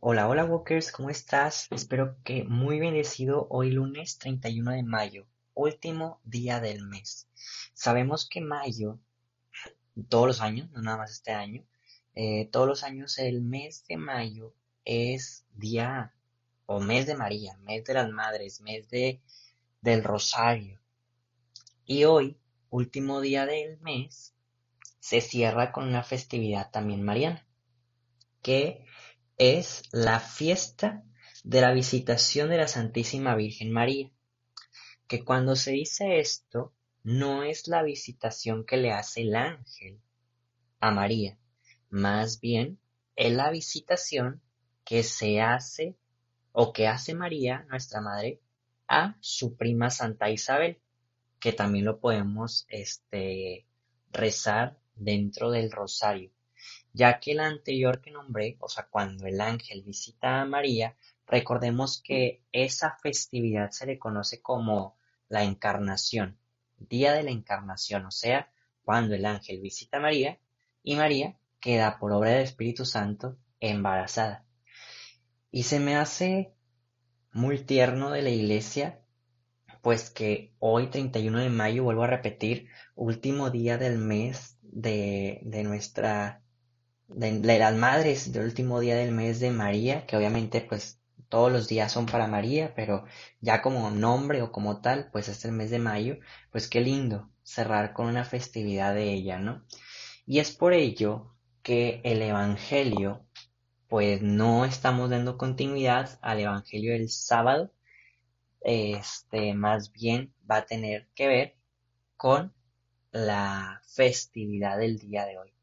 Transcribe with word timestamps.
Hola, 0.00 0.28
hola 0.28 0.44
Walkers, 0.44 0.92
¿cómo 0.92 1.10
estás? 1.10 1.66
Espero 1.72 2.16
que 2.22 2.44
muy 2.44 2.78
bendecido 2.78 3.48
hoy 3.50 3.72
lunes 3.72 4.16
31 4.18 4.70
de 4.70 4.84
mayo, 4.84 5.26
último 5.54 6.20
día 6.22 6.60
del 6.60 6.86
mes. 6.86 7.26
Sabemos 7.74 8.28
que 8.28 8.40
mayo, 8.40 9.00
todos 10.08 10.28
los 10.28 10.40
años, 10.40 10.70
no 10.70 10.82
nada 10.82 10.98
más 10.98 11.10
este 11.10 11.32
año, 11.32 11.64
eh, 12.14 12.48
todos 12.52 12.68
los 12.68 12.84
años 12.84 13.18
el 13.18 13.42
mes 13.42 13.84
de 13.88 13.96
mayo 13.96 14.54
es 14.84 15.44
día 15.54 16.14
o 16.66 16.78
mes 16.78 17.08
de 17.08 17.16
María, 17.16 17.56
mes 17.64 17.82
de 17.82 17.94
las 17.94 18.08
madres, 18.08 18.60
mes 18.60 18.88
de, 18.90 19.20
del 19.80 20.04
rosario. 20.04 20.80
Y 21.86 22.04
hoy, 22.04 22.38
último 22.70 23.20
día 23.20 23.46
del 23.46 23.80
mes, 23.80 24.32
se 25.00 25.20
cierra 25.20 25.72
con 25.72 25.88
una 25.88 26.04
festividad 26.04 26.70
también 26.70 27.02
mariana, 27.02 27.44
que 28.42 28.84
es 29.38 29.84
la 29.92 30.18
fiesta 30.18 31.04
de 31.44 31.60
la 31.60 31.72
visitación 31.72 32.50
de 32.50 32.56
la 32.56 32.68
Santísima 32.68 33.36
Virgen 33.36 33.70
María. 33.70 34.10
Que 35.06 35.24
cuando 35.24 35.54
se 35.56 35.70
dice 35.70 36.18
esto, 36.18 36.74
no 37.04 37.44
es 37.44 37.68
la 37.68 37.82
visitación 37.82 38.66
que 38.66 38.76
le 38.76 38.92
hace 38.92 39.22
el 39.22 39.36
ángel 39.36 40.00
a 40.80 40.90
María, 40.90 41.38
más 41.88 42.40
bien 42.40 42.78
es 43.16 43.32
la 43.32 43.50
visitación 43.50 44.42
que 44.84 45.02
se 45.02 45.40
hace 45.40 45.96
o 46.52 46.72
que 46.72 46.86
hace 46.86 47.14
María, 47.14 47.64
nuestra 47.70 48.00
madre, 48.00 48.40
a 48.88 49.16
su 49.20 49.56
prima 49.56 49.90
Santa 49.90 50.30
Isabel, 50.30 50.80
que 51.38 51.52
también 51.52 51.84
lo 51.84 52.00
podemos 52.00 52.66
este, 52.68 53.66
rezar 54.12 54.78
dentro 54.94 55.50
del 55.50 55.70
rosario 55.70 56.32
ya 56.92 57.20
que 57.20 57.34
la 57.34 57.46
anterior 57.46 58.00
que 58.00 58.10
nombré, 58.10 58.56
o 58.60 58.68
sea, 58.68 58.86
cuando 58.90 59.26
el 59.26 59.40
ángel 59.40 59.82
visita 59.82 60.40
a 60.40 60.46
María, 60.46 60.96
recordemos 61.26 62.02
que 62.02 62.42
esa 62.52 62.96
festividad 63.02 63.70
se 63.70 63.86
le 63.86 63.98
conoce 63.98 64.40
como 64.40 64.96
la 65.28 65.44
encarnación, 65.44 66.38
día 66.76 67.12
de 67.12 67.22
la 67.22 67.30
encarnación, 67.30 68.06
o 68.06 68.10
sea, 68.10 68.50
cuando 68.82 69.14
el 69.14 69.26
ángel 69.26 69.60
visita 69.60 69.98
a 69.98 70.00
María 70.00 70.38
y 70.82 70.96
María 70.96 71.36
queda 71.60 71.98
por 71.98 72.12
obra 72.12 72.30
del 72.30 72.42
Espíritu 72.42 72.84
Santo 72.84 73.36
embarazada. 73.60 74.46
Y 75.50 75.64
se 75.64 75.80
me 75.80 75.96
hace 75.96 76.54
muy 77.32 77.58
tierno 77.58 78.10
de 78.10 78.22
la 78.22 78.30
iglesia, 78.30 79.00
pues 79.82 80.10
que 80.10 80.54
hoy 80.58 80.88
31 80.88 81.38
de 81.38 81.50
mayo, 81.50 81.84
vuelvo 81.84 82.04
a 82.04 82.08
repetir, 82.08 82.68
último 82.94 83.50
día 83.50 83.78
del 83.78 83.98
mes 83.98 84.58
de, 84.62 85.40
de 85.42 85.64
nuestra 85.64 86.42
de, 87.08 87.58
las 87.58 87.74
madres 87.74 88.32
del 88.32 88.44
último 88.44 88.80
día 88.80 88.96
del 88.96 89.12
mes 89.12 89.40
de 89.40 89.50
María, 89.50 90.06
que 90.06 90.16
obviamente 90.16 90.60
pues 90.60 91.00
todos 91.28 91.52
los 91.52 91.68
días 91.68 91.92
son 91.92 92.06
para 92.06 92.26
María, 92.26 92.74
pero 92.74 93.04
ya 93.40 93.62
como 93.62 93.90
nombre 93.90 94.42
o 94.42 94.52
como 94.52 94.80
tal, 94.80 95.10
pues 95.12 95.28
es 95.28 95.44
el 95.44 95.52
mes 95.52 95.70
de 95.70 95.78
mayo, 95.78 96.18
pues 96.50 96.68
qué 96.68 96.80
lindo 96.80 97.30
cerrar 97.42 97.92
con 97.92 98.06
una 98.06 98.24
festividad 98.24 98.94
de 98.94 99.12
ella, 99.12 99.38
¿no? 99.38 99.64
Y 100.26 100.40
es 100.40 100.52
por 100.52 100.72
ello 100.74 101.34
que 101.62 102.00
el 102.04 102.22
Evangelio, 102.22 103.26
pues 103.88 104.22
no 104.22 104.64
estamos 104.64 105.10
dando 105.10 105.38
continuidad 105.38 106.18
al 106.22 106.40
Evangelio 106.40 106.92
del 106.92 107.10
sábado, 107.10 107.72
este, 108.60 109.54
más 109.54 109.92
bien 109.92 110.34
va 110.50 110.58
a 110.58 110.66
tener 110.66 111.08
que 111.14 111.28
ver 111.28 111.56
con 112.16 112.54
la 113.12 113.80
festividad 113.86 114.78
del 114.78 114.98
día 114.98 115.24
de 115.26 115.38
hoy. 115.38 115.57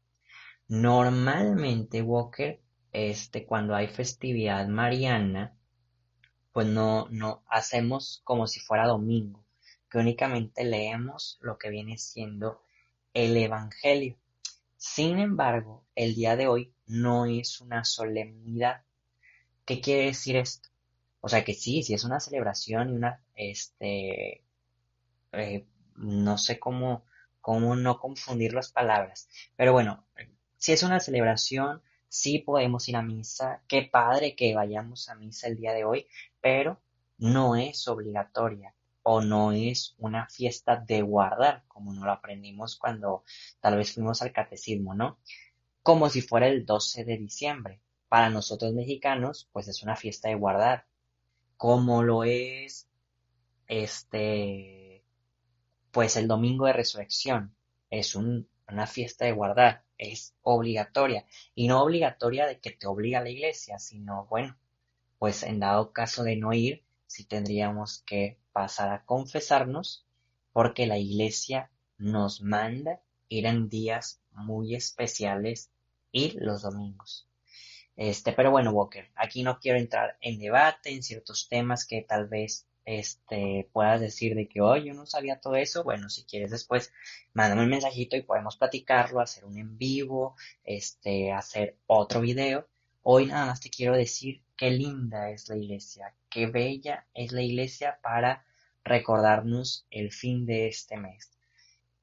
Normalmente, 0.68 2.02
Walker, 2.02 2.60
este, 2.92 3.46
cuando 3.46 3.74
hay 3.74 3.88
festividad 3.88 4.66
mariana, 4.68 5.56
pues 6.52 6.66
no, 6.66 7.06
no 7.10 7.44
hacemos 7.48 8.20
como 8.24 8.46
si 8.46 8.60
fuera 8.60 8.86
domingo, 8.86 9.44
que 9.90 9.98
únicamente 9.98 10.64
leemos 10.64 11.38
lo 11.40 11.58
que 11.58 11.70
viene 11.70 11.98
siendo 11.98 12.62
el 13.14 13.36
Evangelio. 13.36 14.18
Sin 14.76 15.18
embargo, 15.18 15.84
el 15.94 16.14
día 16.14 16.36
de 16.36 16.48
hoy 16.48 16.72
no 16.86 17.26
es 17.26 17.60
una 17.60 17.84
solemnidad. 17.84 18.82
¿Qué 19.64 19.80
quiere 19.80 20.06
decir 20.06 20.36
esto? 20.36 20.68
O 21.20 21.28
sea 21.28 21.44
que 21.44 21.54
sí, 21.54 21.82
sí 21.82 21.94
es 21.94 22.04
una 22.04 22.20
celebración 22.20 22.90
y 22.90 22.96
una, 22.96 23.22
este, 23.34 24.44
eh, 25.32 25.66
no 25.96 26.38
sé 26.38 26.58
cómo, 26.58 27.04
cómo 27.40 27.76
no 27.76 27.98
confundir 27.98 28.52
las 28.54 28.72
palabras. 28.72 29.28
Pero 29.56 29.72
bueno, 29.72 30.06
si 30.66 30.72
es 30.72 30.82
una 30.82 30.98
celebración, 30.98 31.80
sí 32.08 32.40
podemos 32.40 32.88
ir 32.88 32.96
a 32.96 33.02
misa, 33.02 33.62
qué 33.68 33.82
padre 33.82 34.34
que 34.34 34.52
vayamos 34.52 35.08
a 35.08 35.14
misa 35.14 35.46
el 35.46 35.56
día 35.56 35.72
de 35.72 35.84
hoy, 35.84 36.08
pero 36.40 36.80
no 37.18 37.54
es 37.54 37.86
obligatoria 37.86 38.74
o 39.04 39.20
no 39.20 39.52
es 39.52 39.94
una 39.98 40.28
fiesta 40.28 40.74
de 40.74 41.02
guardar, 41.02 41.62
como 41.68 41.92
no 41.92 42.04
lo 42.04 42.10
aprendimos 42.10 42.74
cuando 42.74 43.22
tal 43.60 43.76
vez 43.76 43.94
fuimos 43.94 44.22
al 44.22 44.32
catecismo, 44.32 44.92
¿no? 44.92 45.20
Como 45.84 46.08
si 46.08 46.20
fuera 46.20 46.48
el 46.48 46.66
12 46.66 47.04
de 47.04 47.16
diciembre. 47.16 47.80
Para 48.08 48.28
nosotros 48.28 48.72
mexicanos, 48.72 49.48
pues 49.52 49.68
es 49.68 49.84
una 49.84 49.94
fiesta 49.94 50.30
de 50.30 50.34
guardar, 50.34 50.88
como 51.56 52.02
lo 52.02 52.24
es 52.24 52.88
este, 53.68 55.04
pues 55.92 56.16
el 56.16 56.26
domingo 56.26 56.66
de 56.66 56.72
resurrección, 56.72 57.54
es 57.88 58.16
una 58.68 58.86
fiesta 58.86 59.24
de 59.24 59.32
guardar 59.32 59.84
es 59.98 60.34
obligatoria 60.42 61.24
y 61.54 61.68
no 61.68 61.82
obligatoria 61.82 62.46
de 62.46 62.58
que 62.58 62.70
te 62.70 62.86
obliga 62.86 63.20
la 63.20 63.30
iglesia, 63.30 63.78
sino 63.78 64.26
bueno, 64.26 64.56
pues 65.18 65.42
en 65.42 65.60
dado 65.60 65.92
caso 65.92 66.22
de 66.22 66.36
no 66.36 66.52
ir, 66.52 66.84
sí 67.06 67.24
tendríamos 67.24 68.02
que 68.06 68.38
pasar 68.52 68.92
a 68.92 69.04
confesarnos 69.04 70.06
porque 70.52 70.86
la 70.86 70.98
iglesia 70.98 71.70
nos 71.98 72.40
manda 72.40 73.00
ir 73.28 73.46
en 73.46 73.68
días 73.68 74.20
muy 74.32 74.74
especiales 74.74 75.70
y 76.12 76.38
los 76.38 76.62
domingos. 76.62 77.28
Este, 77.96 78.32
pero 78.32 78.50
bueno, 78.50 78.72
Walker, 78.72 79.10
aquí 79.16 79.42
no 79.42 79.58
quiero 79.58 79.78
entrar 79.78 80.18
en 80.20 80.38
debate 80.38 80.94
en 80.94 81.02
ciertos 81.02 81.48
temas 81.48 81.86
que 81.86 82.02
tal 82.02 82.26
vez 82.26 82.66
este, 82.86 83.68
puedas 83.72 84.00
decir 84.00 84.34
de 84.36 84.48
que, 84.48 84.60
hoy 84.60 84.84
yo 84.84 84.94
no 84.94 85.06
sabía 85.06 85.40
todo 85.40 85.56
eso, 85.56 85.84
bueno, 85.84 86.08
si 86.08 86.24
quieres 86.24 86.52
después, 86.52 86.92
mándame 87.34 87.64
un 87.64 87.70
mensajito 87.70 88.16
y 88.16 88.22
podemos 88.22 88.56
platicarlo, 88.56 89.20
hacer 89.20 89.44
un 89.44 89.58
en 89.58 89.76
vivo, 89.76 90.36
este, 90.64 91.32
hacer 91.32 91.76
otro 91.86 92.20
video. 92.20 92.68
Hoy 93.02 93.26
nada 93.26 93.46
más 93.46 93.60
te 93.60 93.70
quiero 93.70 93.94
decir 93.96 94.42
qué 94.56 94.70
linda 94.70 95.30
es 95.30 95.48
la 95.48 95.56
iglesia, 95.56 96.14
qué 96.30 96.46
bella 96.46 97.06
es 97.12 97.32
la 97.32 97.42
iglesia 97.42 97.98
para 98.02 98.46
recordarnos 98.84 99.86
el 99.90 100.12
fin 100.12 100.46
de 100.46 100.68
este 100.68 100.96
mes. 100.96 101.32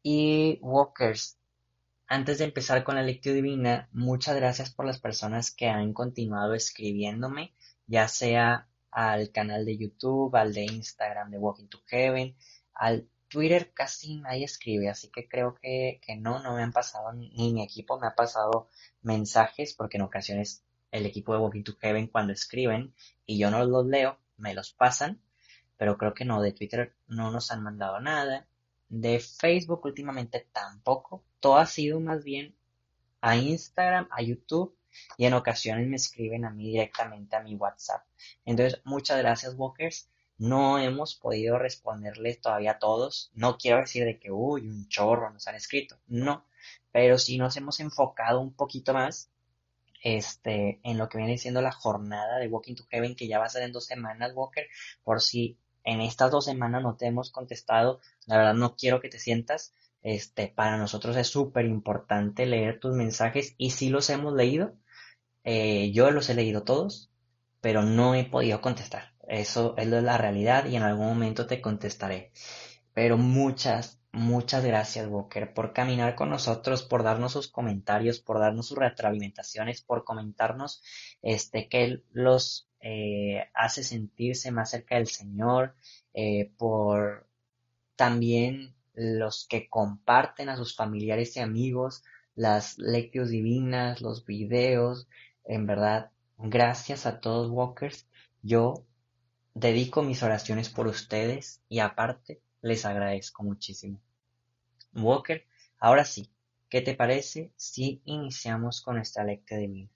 Y 0.04 0.60
Walkers, 0.62 1.38
antes 2.08 2.40
de 2.40 2.46
empezar 2.46 2.84
con 2.84 2.96
la 2.96 3.04
lectura 3.04 3.36
divina, 3.36 3.88
muchas 3.94 4.36
gracias 4.36 4.70
por 4.70 4.86
las 4.86 5.00
personas 5.00 5.50
que 5.50 5.70
han 5.70 5.94
continuado 5.94 6.54
escribiéndome, 6.54 7.54
ya 7.88 8.10
sea 8.10 8.68
al 8.94 9.32
canal 9.32 9.66
de 9.66 9.78
YouTube, 9.78 10.36
al 10.36 10.54
de 10.54 10.64
Instagram 10.66 11.32
de 11.32 11.40
Walking 11.40 11.68
to 11.68 11.82
Heaven, 11.88 12.36
al 12.74 13.08
Twitter 13.28 13.74
casi 13.74 14.18
nadie 14.18 14.46
escribe, 14.46 14.90
así 14.90 15.10
que 15.10 15.28
creo 15.28 15.56
que, 15.56 16.00
no, 16.20 16.40
no 16.44 16.56
me 16.56 16.62
han 16.62 16.72
pasado, 16.72 17.12
ni 17.14 17.52
mi 17.52 17.64
equipo 17.64 18.00
me 18.00 18.06
ha 18.06 18.14
pasado 18.16 18.70
mensajes, 19.02 19.74
porque 19.74 19.98
en 19.98 20.04
ocasiones 20.04 20.64
el 20.92 21.08
equipo 21.08 21.34
de 21.34 21.40
Walking 21.40 21.64
to 21.64 21.76
Heaven 21.82 22.08
cuando 22.08 22.34
escriben 22.34 22.94
y 23.26 23.40
yo 23.40 23.50
no 23.50 23.66
los 23.66 23.88
leo, 23.88 24.20
me 24.38 24.54
los 24.54 24.74
pasan, 24.74 25.20
pero 25.78 25.98
creo 25.98 26.14
que 26.14 26.26
no, 26.26 26.42
de 26.42 26.52
Twitter 26.52 26.96
no 27.08 27.32
nos 27.32 27.52
han 27.52 27.64
mandado 27.64 28.00
nada, 28.00 28.48
de 28.90 29.20
Facebook 29.20 29.84
últimamente 29.86 30.48
tampoco, 30.52 31.24
todo 31.40 31.58
ha 31.58 31.66
sido 31.66 32.00
más 32.00 32.24
bien 32.24 32.56
a 33.22 33.36
Instagram, 33.36 34.08
a 34.12 34.22
YouTube 34.22 34.78
y 35.18 35.26
en 35.26 35.34
ocasiones 35.34 35.88
me 35.88 35.96
escriben 35.96 36.46
a 36.46 36.50
mí 36.50 36.72
directamente 36.72 37.36
a 37.36 37.42
mi 37.42 37.56
WhatsApp. 37.56 38.06
Entonces, 38.46 38.82
muchas 38.84 39.20
gracias, 39.20 39.56
Walkers. 39.56 40.10
No 40.38 40.80
hemos 40.80 41.16
podido 41.16 41.58
responderles 41.58 42.42
todavía 42.42 42.72
a 42.72 42.80
todos. 42.80 43.32
No 43.34 43.58
quiero 43.58 43.80
decir 43.80 44.06
de 44.06 44.20
que, 44.20 44.32
uy, 44.32 44.68
un 44.68 44.88
chorro 44.88 45.30
nos 45.30 45.48
han 45.48 45.56
escrito. 45.56 46.00
No, 46.08 46.46
pero 46.92 47.18
sí 47.18 47.38
nos 47.38 47.56
hemos 47.58 47.80
enfocado 47.80 48.42
un 48.42 48.54
poquito 48.54 48.94
más 48.94 49.30
este, 50.04 50.80
en 50.84 50.98
lo 50.98 51.08
que 51.08 51.18
viene 51.18 51.38
siendo 51.38 51.62
la 51.62 51.72
jornada 51.72 52.38
de 52.38 52.48
Walking 52.48 52.76
to 52.76 52.86
Heaven, 52.90 53.16
que 53.16 53.28
ya 53.28 53.40
va 53.40 53.46
a 53.46 53.50
ser 53.50 53.64
en 53.64 53.72
dos 53.72 53.86
semanas, 53.86 54.34
Walker, 54.36 54.68
por 55.04 55.22
si 55.22 55.58
en 55.86 56.02
estas 56.02 56.32
dos 56.32 56.46
semanas 56.46 56.84
no 56.84 56.96
te 56.96 57.08
hemos 57.08 57.32
contestado, 57.32 58.00
la 58.26 58.38
verdad 58.38 58.54
no 58.54 58.76
quiero 58.76 59.00
que 59.00 59.10
te 59.10 59.20
sientas, 59.20 59.74
este, 60.02 60.50
para 60.50 60.78
nosotros 60.78 61.16
es 61.16 61.28
súper 61.28 61.66
importante 61.66 62.46
leer 62.46 62.80
tus 62.80 62.94
mensajes 62.94 63.56
y 63.58 63.72
si 63.72 63.90
los 63.90 64.10
hemos 64.10 64.34
leído, 64.34 64.76
eh, 65.44 65.92
yo 65.92 66.12
los 66.12 66.30
he 66.30 66.36
leído 66.36 66.64
todos, 66.64 67.12
pero 67.62 67.84
no 67.84 68.16
he 68.16 68.26
podido 68.26 68.62
contestar. 68.62 69.14
Eso 69.28 69.76
es 69.78 69.88
la 69.88 70.18
realidad 70.18 70.66
y 70.66 70.76
en 70.76 70.84
algún 70.84 71.08
momento 71.08 71.48
te 71.48 71.62
contestaré. 71.62 72.32
Pero 72.94 73.18
muchas, 73.18 74.02
muchas 74.12 74.64
gracias, 74.64 75.08
Walker, 75.08 75.54
por 75.54 75.74
caminar 75.74 76.16
con 76.16 76.30
nosotros, 76.30 76.84
por 76.84 77.04
darnos 77.04 77.34
sus 77.34 77.48
comentarios, 77.48 78.20
por 78.20 78.40
darnos 78.40 78.68
sus 78.68 78.78
retroalimentaciones, 78.78 79.82
por 79.82 80.04
comentarnos 80.04 80.84
este, 81.22 81.68
que 81.70 82.04
los 82.12 82.70
eh, 82.82 83.46
hace 83.54 83.84
sentirse 83.84 84.52
más 84.52 84.72
cerca 84.72 84.96
del 84.96 85.08
Señor, 85.08 85.76
eh, 86.14 86.52
por 86.58 87.28
también 87.96 88.76
los 88.94 89.48
que 89.48 89.70
comparten 89.70 90.50
a 90.50 90.58
sus 90.58 90.76
familiares 90.76 91.36
y 91.36 91.40
amigos 91.40 92.04
las 92.36 92.78
lecturas 92.78 93.30
divinas, 93.30 94.02
los 94.02 94.26
videos, 94.26 95.08
en 95.46 95.66
verdad, 95.66 96.12
gracias 96.38 97.06
a 97.06 97.20
todos 97.20 97.50
Walkers, 97.50 98.08
yo 98.42 98.86
dedico 99.54 100.04
mis 100.04 100.24
oraciones 100.24 100.70
por 100.70 100.88
ustedes 100.88 101.62
y 101.70 101.80
aparte 101.80 102.42
les 102.62 102.86
agradezco 102.86 103.44
muchísimo. 103.44 104.00
Walker, 104.94 105.46
ahora 105.80 106.06
sí, 106.06 106.32
¿qué 106.70 106.82
te 106.82 106.96
parece 106.96 107.52
si 107.56 108.02
iniciamos 108.06 108.82
con 108.82 108.96
nuestra 108.96 109.24
lectura 109.24 109.60
divina? 109.60 109.90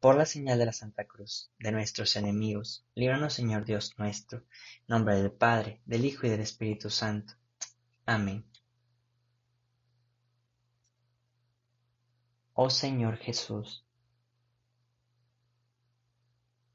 Por 0.00 0.16
la 0.16 0.26
señal 0.26 0.58
de 0.58 0.66
la 0.66 0.72
Santa 0.72 1.04
Cruz, 1.04 1.50
de 1.58 1.72
nuestros 1.72 2.14
enemigos, 2.16 2.86
líbranos 2.94 3.34
Señor 3.34 3.64
Dios 3.64 3.98
nuestro, 3.98 4.38
en 4.38 4.44
nombre 4.86 5.16
del 5.16 5.32
Padre, 5.32 5.80
del 5.86 6.04
Hijo 6.04 6.26
y 6.26 6.30
del 6.30 6.40
Espíritu 6.40 6.88
Santo. 6.88 7.34
Amén. 8.06 8.44
Oh 12.54 12.70
Señor 12.70 13.16
Jesús, 13.18 13.84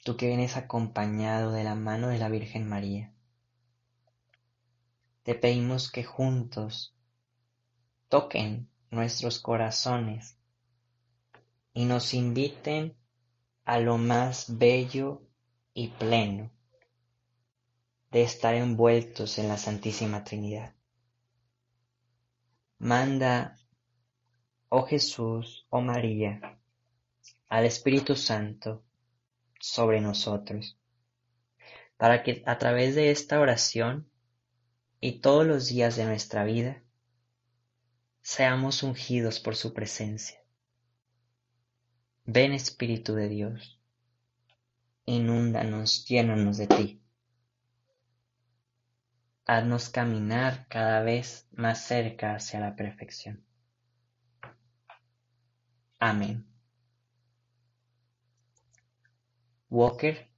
tú 0.04 0.18
que 0.18 0.28
vienes 0.28 0.58
acompañado 0.58 1.54
de 1.54 1.64
la 1.64 1.76
mano 1.76 2.10
de 2.10 2.18
la 2.18 2.28
Virgen 2.28 2.68
María, 2.68 3.14
te 5.24 5.34
pedimos 5.34 5.90
que 5.90 6.04
juntos 6.04 6.94
toquen 8.10 8.70
nuestros 8.92 9.40
corazones 9.40 10.38
y 11.74 11.86
nos 11.86 12.14
inviten 12.14 12.98
a 13.64 13.80
lo 13.80 13.98
más 13.98 14.58
bello 14.58 15.22
y 15.74 15.88
pleno 15.88 16.52
de 18.12 18.24
estar 18.24 18.54
envueltos 18.56 19.40
en 19.40 19.48
la 19.48 19.58
Santísima 19.58 20.24
Trinidad. 20.26 20.76
Manda, 22.78 23.58
oh 24.68 24.86
Jesús, 24.86 25.66
oh 25.70 25.82
María, 25.82 26.60
al 27.48 27.66
Espíritu 27.66 28.18
Santo 28.18 28.84
sobre 29.64 30.02
nosotros, 30.02 30.78
para 31.98 32.24
que 32.24 32.44
a 32.46 32.58
través 32.58 32.96
de 32.96 33.12
esta 33.12 33.40
oración 33.40 34.10
y 35.00 35.20
todos 35.20 35.46
los 35.46 35.68
días 35.68 35.96
de 35.96 36.06
nuestra 36.06 36.44
vida 36.44 36.84
seamos 38.22 38.84
ungidos 38.84 39.40
por 39.40 39.56
su 39.56 39.74
presencia. 39.74 40.40
Ven 42.26 42.54
Espíritu 42.54 43.16
de 43.16 43.30
Dios, 43.30 43.80
inúndanos, 45.06 46.06
llénanos 46.06 46.58
de 46.58 46.68
ti 46.68 47.04
haznos 49.46 49.90
caminar 49.90 50.68
cada 50.70 51.02
vez 51.02 51.48
más 51.52 51.86
cerca 51.86 52.36
hacia 52.36 52.60
la 52.60 52.76
perfección. 52.76 53.44
Amén. 56.00 56.53
Walker, 59.74 60.30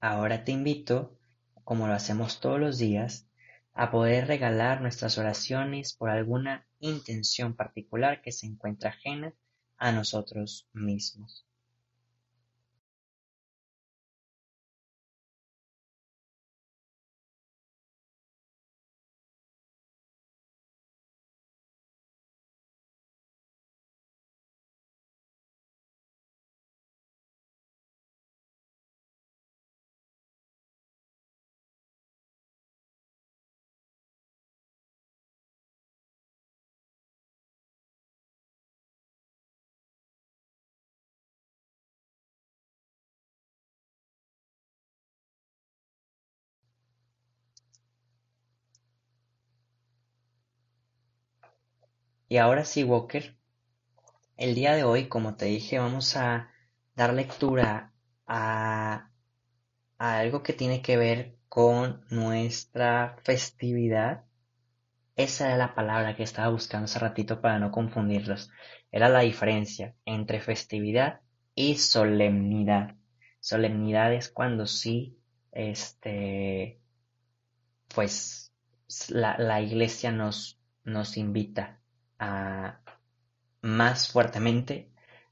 ahora 0.00 0.42
te 0.42 0.50
invito, 0.50 1.16
como 1.62 1.86
lo 1.86 1.92
hacemos 1.92 2.40
todos 2.40 2.58
los 2.58 2.76
días, 2.76 3.28
a 3.72 3.92
poder 3.92 4.26
regalar 4.26 4.80
nuestras 4.80 5.16
oraciones 5.16 5.92
por 5.92 6.10
alguna 6.10 6.66
intención 6.80 7.54
particular 7.54 8.20
que 8.20 8.32
se 8.32 8.46
encuentra 8.48 8.90
ajena 8.90 9.32
a 9.76 9.92
nosotros 9.92 10.68
mismos. 10.72 11.47
Y 52.28 52.36
ahora 52.36 52.64
sí, 52.64 52.84
Walker, 52.84 53.36
el 54.36 54.54
día 54.54 54.74
de 54.74 54.84
hoy, 54.84 55.08
como 55.08 55.36
te 55.36 55.46
dije, 55.46 55.78
vamos 55.78 56.14
a 56.16 56.50
dar 56.94 57.14
lectura 57.14 57.94
a, 58.26 59.10
algo 59.98 60.42
que 60.42 60.52
tiene 60.52 60.82
que 60.82 60.96
ver 60.98 61.38
con 61.48 62.04
nuestra 62.10 63.16
festividad. 63.24 64.24
Esa 65.16 65.46
era 65.46 65.56
la 65.56 65.74
palabra 65.74 66.16
que 66.16 66.22
estaba 66.22 66.50
buscando 66.50 66.84
hace 66.84 66.98
ratito 66.98 67.40
para 67.40 67.58
no 67.58 67.72
confundirlos. 67.72 68.50
Era 68.92 69.08
la 69.08 69.20
diferencia 69.20 69.94
entre 70.04 70.40
festividad 70.40 71.20
y 71.54 71.76
solemnidad. 71.76 72.96
Solemnidad 73.40 74.12
es 74.12 74.28
cuando 74.28 74.66
sí, 74.66 75.18
este, 75.52 76.78
pues 77.94 78.52
la, 79.08 79.38
la 79.38 79.62
iglesia 79.62 80.12
nos, 80.12 80.60
nos 80.84 81.16
invita 81.16 81.77
a, 82.18 82.80
más 83.62 84.10
fuertemente 84.10 84.90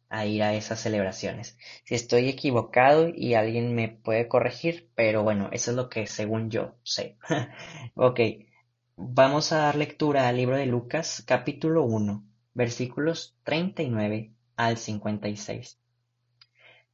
a 0.09 0.27
ir 0.27 0.43
a 0.43 0.55
esas 0.55 0.81
celebraciones. 0.81 1.59
Si 1.85 1.95
estoy 1.95 2.29
equivocado 2.29 3.09
y 3.09 3.35
alguien 3.35 3.75
me 3.75 3.89
puede 3.89 4.29
corregir, 4.29 4.91
pero 4.95 5.23
bueno, 5.23 5.49
eso 5.53 5.71
es 5.73 5.77
lo 5.77 5.89
que 5.89 6.07
según 6.07 6.51
yo 6.51 6.77
sé. 6.83 7.19
ok, 7.95 8.21
vamos 8.97 9.53
a 9.53 9.59
dar 9.59 9.77
lectura 9.77 10.29
al 10.29 10.37
libro 10.37 10.57
de 10.57 10.67
Lucas 10.67 11.23
capítulo 11.27 11.85
1, 11.85 12.25
versículos 12.55 13.37
39 13.45 14.33
al 14.57 14.77
56. 14.79 15.79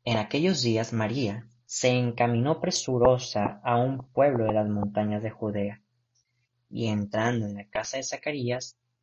En 0.04 0.16
aquellos 0.16 0.62
días 0.62 0.92
María 0.92 1.46
se 1.64 1.90
encaminó 1.90 2.60
presurosa 2.60 3.60
a 3.62 3.76
un 3.76 4.06
pueblo 4.12 4.46
de 4.46 4.52
las 4.52 4.68
montañas 4.68 5.22
de 5.22 5.30
Judea, 5.30 5.80
y 6.68 6.88
entrando 6.88 7.46
en 7.46 7.54
la 7.54 7.66
casa 7.66 7.98
de 7.98 8.02
Zacarías, 8.02 8.78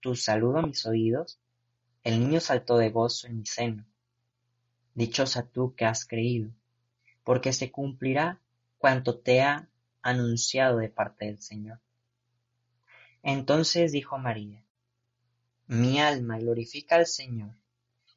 tu 0.00 0.16
saludo 0.16 0.58
a 0.58 0.66
mis 0.66 0.86
oídos, 0.86 1.38
el 2.02 2.18
niño 2.18 2.40
saltó 2.40 2.78
de 2.78 2.90
gozo 2.90 3.26
en 3.26 3.38
mi 3.38 3.46
seno. 3.46 3.86
Dichosa 4.94 5.46
tú 5.46 5.74
que 5.74 5.84
has 5.84 6.06
creído, 6.06 6.50
porque 7.24 7.52
se 7.52 7.70
cumplirá 7.70 8.40
cuanto 8.78 9.18
te 9.18 9.42
ha 9.42 9.68
anunciado 10.02 10.78
de 10.78 10.88
parte 10.88 11.26
del 11.26 11.40
Señor. 11.40 11.80
Entonces 13.22 13.92
dijo 13.92 14.18
María, 14.18 14.64
Mi 15.66 16.00
alma 16.00 16.38
glorifica 16.38 16.96
al 16.96 17.06
Señor, 17.06 17.54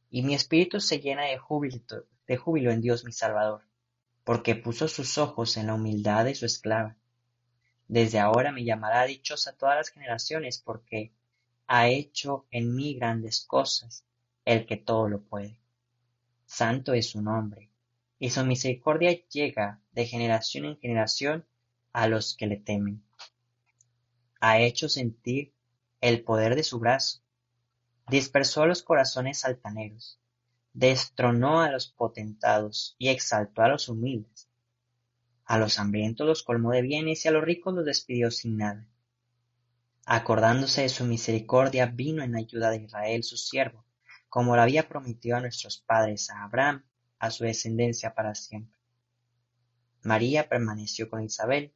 y 0.09 0.23
mi 0.23 0.33
espíritu 0.33 0.79
se 0.79 0.99
llena 0.99 1.25
de 1.25 1.37
júbilo, 1.37 1.81
de 2.27 2.37
júbilo 2.37 2.71
en 2.71 2.81
Dios 2.81 3.03
mi 3.03 3.11
Salvador, 3.11 3.63
porque 4.23 4.55
puso 4.55 4.87
sus 4.87 5.17
ojos 5.17 5.57
en 5.57 5.67
la 5.67 5.73
humildad 5.73 6.23
de 6.23 6.35
su 6.35 6.45
esclava. 6.45 6.95
Desde 7.87 8.19
ahora 8.19 8.51
me 8.51 8.63
llamará 8.63 9.03
dichosa 9.03 9.57
todas 9.57 9.75
las 9.75 9.89
generaciones, 9.89 10.57
porque 10.57 11.11
ha 11.67 11.87
hecho 11.87 12.45
en 12.51 12.75
mí 12.75 12.95
grandes 12.95 13.45
cosas, 13.45 14.05
el 14.45 14.65
que 14.65 14.77
todo 14.77 15.09
lo 15.09 15.21
puede. 15.21 15.59
Santo 16.45 16.93
es 16.93 17.09
su 17.09 17.21
nombre, 17.21 17.69
y 18.19 18.29
su 18.29 18.45
misericordia 18.45 19.11
llega 19.27 19.81
de 19.91 20.05
generación 20.05 20.65
en 20.65 20.77
generación 20.77 21.45
a 21.91 22.07
los 22.07 22.35
que 22.35 22.47
le 22.47 22.57
temen. 22.57 23.03
Ha 24.39 24.59
hecho 24.59 24.89
sentir 24.89 25.53
el 26.01 26.23
poder 26.23 26.55
de 26.55 26.63
su 26.63 26.79
brazo, 26.79 27.21
dispersó 28.09 28.63
a 28.63 28.67
los 28.67 28.83
corazones 28.83 29.45
altaneros, 29.45 30.19
destronó 30.73 31.61
a 31.61 31.71
los 31.71 31.87
potentados 31.87 32.95
y 32.97 33.09
exaltó 33.09 33.61
a 33.61 33.69
los 33.69 33.89
humildes. 33.89 34.49
A 35.45 35.57
los 35.57 35.77
hambrientos 35.79 36.25
los 36.25 36.43
colmó 36.43 36.71
de 36.71 36.81
bienes 36.81 37.23
y 37.23 37.27
a 37.27 37.31
los 37.31 37.43
ricos 37.43 37.73
los 37.73 37.85
despidió 37.85 38.31
sin 38.31 38.57
nada. 38.57 38.87
Acordándose 40.05 40.81
de 40.81 40.89
su 40.89 41.05
misericordia, 41.05 41.85
vino 41.85 42.23
en 42.23 42.35
ayuda 42.35 42.69
de 42.69 42.83
Israel 42.83 43.23
su 43.23 43.37
siervo, 43.37 43.85
como 44.27 44.55
lo 44.55 44.61
había 44.61 44.87
prometido 44.89 45.37
a 45.37 45.41
nuestros 45.41 45.79
padres, 45.79 46.29
a 46.29 46.43
Abraham, 46.43 46.83
a 47.19 47.31
su 47.31 47.45
descendencia 47.45 48.13
para 48.13 48.35
siempre. 48.35 48.77
María 50.01 50.49
permaneció 50.49 51.09
con 51.09 51.23
Isabel 51.23 51.73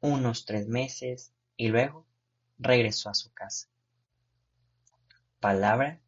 unos 0.00 0.44
tres 0.44 0.68
meses 0.68 1.32
y 1.56 1.68
luego 1.68 2.06
regresó 2.58 3.08
a 3.08 3.14
su 3.14 3.32
casa. 3.32 3.68
Palabra 5.40 6.02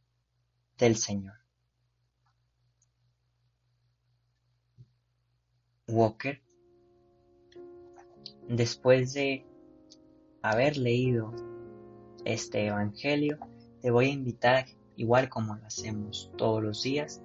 del 0.76 0.96
Señor. 0.96 1.34
Walker, 5.88 6.42
después 8.48 9.14
de 9.14 9.46
haber 10.50 10.76
leído 10.76 11.32
este 12.24 12.66
Evangelio, 12.66 13.38
te 13.80 13.90
voy 13.90 14.06
a 14.06 14.12
invitar, 14.12 14.66
igual 14.96 15.28
como 15.28 15.54
lo 15.54 15.66
hacemos 15.66 16.32
todos 16.36 16.62
los 16.62 16.82
días, 16.82 17.22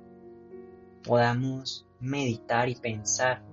podamos 1.04 1.88
meditar 2.00 2.70
y 2.70 2.76
pensar. 2.76 3.44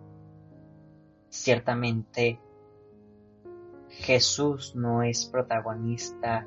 Ciertamente 1.31 2.41
Jesús 3.91 4.75
no 4.75 5.03
es 5.03 5.27
protagonista 5.27 6.47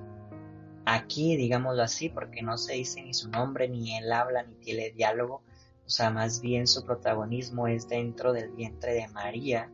aquí, 0.86 1.36
digámoslo 1.36 1.84
así, 1.84 2.10
porque 2.10 2.42
no 2.42 2.58
se 2.58 2.74
dice 2.74 3.02
ni 3.02 3.14
su 3.14 3.30
nombre, 3.30 3.68
ni 3.70 3.98
él 3.98 4.12
habla, 4.12 4.44
ni 4.44 4.56
tiene 4.56 4.92
diálogo. 4.92 5.44
O 5.86 5.90
sea, 5.90 6.10
más 6.10 6.42
bien 6.42 6.68
su 6.68 6.86
protagonismo 6.86 7.68
es 7.68 7.88
dentro 7.88 8.34
del 8.34 8.52
vientre 8.52 8.94
de 8.94 9.08
María. 9.10 9.70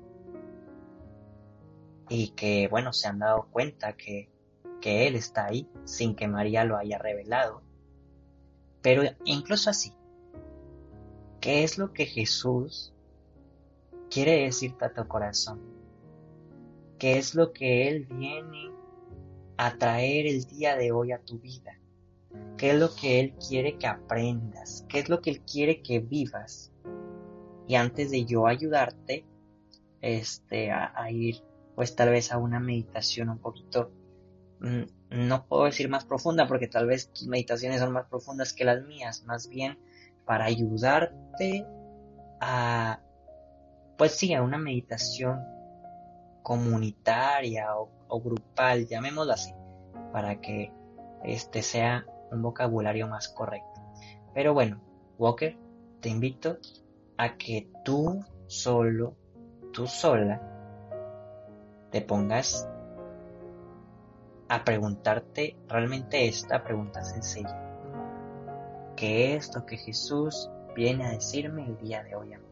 Y 2.10 2.30
que, 2.30 2.68
bueno, 2.70 2.94
se 2.94 3.08
han 3.08 3.20
dado 3.20 3.48
cuenta 3.52 3.94
que, 3.94 4.30
que 4.82 5.08
él 5.08 5.16
está 5.16 5.46
ahí 5.46 5.70
sin 5.86 6.16
que 6.16 6.28
María 6.28 6.64
lo 6.64 6.78
haya 6.78 6.98
revelado. 6.98 7.62
Pero 8.82 9.04
incluso 9.26 9.70
así, 9.70 9.94
¿qué 11.42 11.64
es 11.64 11.78
lo 11.78 11.94
que 11.94 12.06
Jesús 12.06 12.94
quiere 14.10 14.44
decirte 14.44 14.86
a 14.86 14.94
tu 14.94 15.08
corazón? 15.08 15.62
¿Qué 16.98 17.18
es 17.18 17.36
lo 17.36 17.54
que 17.54 17.88
Él 17.88 18.06
viene 18.10 18.72
a 19.58 19.78
traer 19.78 20.26
el 20.26 20.46
día 20.46 20.76
de 20.76 20.92
hoy 20.92 21.12
a 21.12 21.20
tu 21.20 21.40
vida? 21.40 21.78
¿Qué 22.58 22.72
es 22.72 22.80
lo 22.80 22.94
que 22.96 23.20
Él 23.20 23.36
quiere 23.36 23.78
que 23.78 23.88
aprendas? 23.88 24.86
¿Qué 24.90 25.00
es 25.00 25.10
lo 25.10 25.22
que 25.22 25.30
Él 25.30 25.42
quiere 25.42 25.82
que 25.82 26.00
vivas? 26.00 26.72
Y 27.68 27.76
antes 27.76 28.12
de 28.12 28.26
yo 28.26 28.48
ayudarte, 28.48 29.26
este, 30.02 30.72
a, 30.72 31.12
ir, 31.12 31.44
pues 31.78 31.96
tal 31.96 32.10
vez 32.10 32.32
a 32.32 32.40
una 32.40 32.60
meditación 32.60 33.30
un 33.30 33.38
poquito, 33.38 33.92
mm, 34.62 35.28
no 35.28 35.46
puedo 35.46 35.66
decir 35.66 35.90
más 35.90 36.06
profunda, 36.06 36.48
porque 36.48 36.68
tal 36.68 36.88
vez 36.88 37.14
tus 37.14 37.28
meditaciones 37.28 37.82
son 37.82 37.94
más 37.94 38.08
profundas 38.08 38.52
que 38.52 38.66
las 38.66 38.84
mías, 38.84 39.24
más 39.26 39.48
bien 39.48 39.78
para 40.26 40.46
ayudarte 40.46 41.68
a, 42.42 43.00
pues 43.96 44.14
sí, 44.14 44.34
a 44.34 44.42
una 44.42 44.58
meditación 44.58 45.40
comunitaria 46.42 47.68
o, 47.78 48.22
grupal, 48.22 48.88
llamémoslo 48.88 49.34
así, 49.34 49.54
para 50.12 50.42
que 50.42 50.74
este 51.26 51.62
sea 51.62 52.08
un 52.32 52.42
vocabulario 52.42 53.08
más 53.08 53.30
correcto. 53.30 53.80
Pero 54.34 54.56
bueno, 54.56 54.82
Walker, 55.20 55.56
te 56.02 56.10
invito 56.10 56.58
a 57.18 57.38
que 57.38 57.70
tú 57.86 58.26
solo, 58.48 59.16
tú 59.72 59.86
sola, 59.86 60.57
te 61.98 62.04
pongas 62.04 62.70
a 64.50 64.64
preguntarte 64.64 65.58
realmente 65.68 66.28
esta 66.28 66.64
pregunta 66.64 67.04
sencilla. 67.04 67.60
¿Qué 68.96 69.36
es 69.36 69.56
lo 69.56 69.66
que 69.66 69.78
Jesús 69.78 70.48
viene 70.76 71.08
a 71.08 71.10
decirme 71.10 71.66
el 71.66 71.76
día 71.80 72.04
de 72.04 72.14
hoy 72.14 72.34
a 72.34 72.38
mí? 72.38 72.47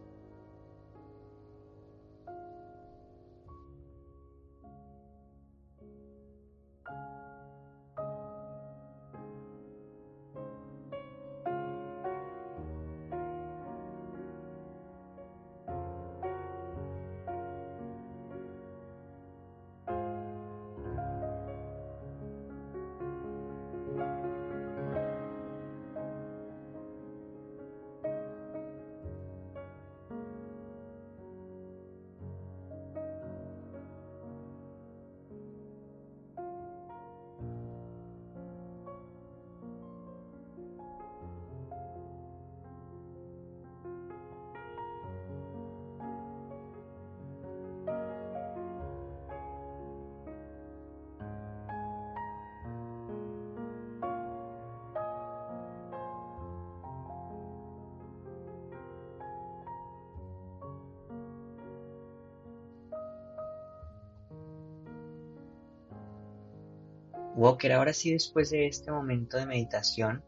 Walker, 67.36 67.74
ahora 67.74 67.94
sí 67.94 68.12
después 68.12 68.50
de 68.50 68.68
este 68.68 68.92
momento 68.92 69.38
de 69.38 69.46
meditación 69.46 70.24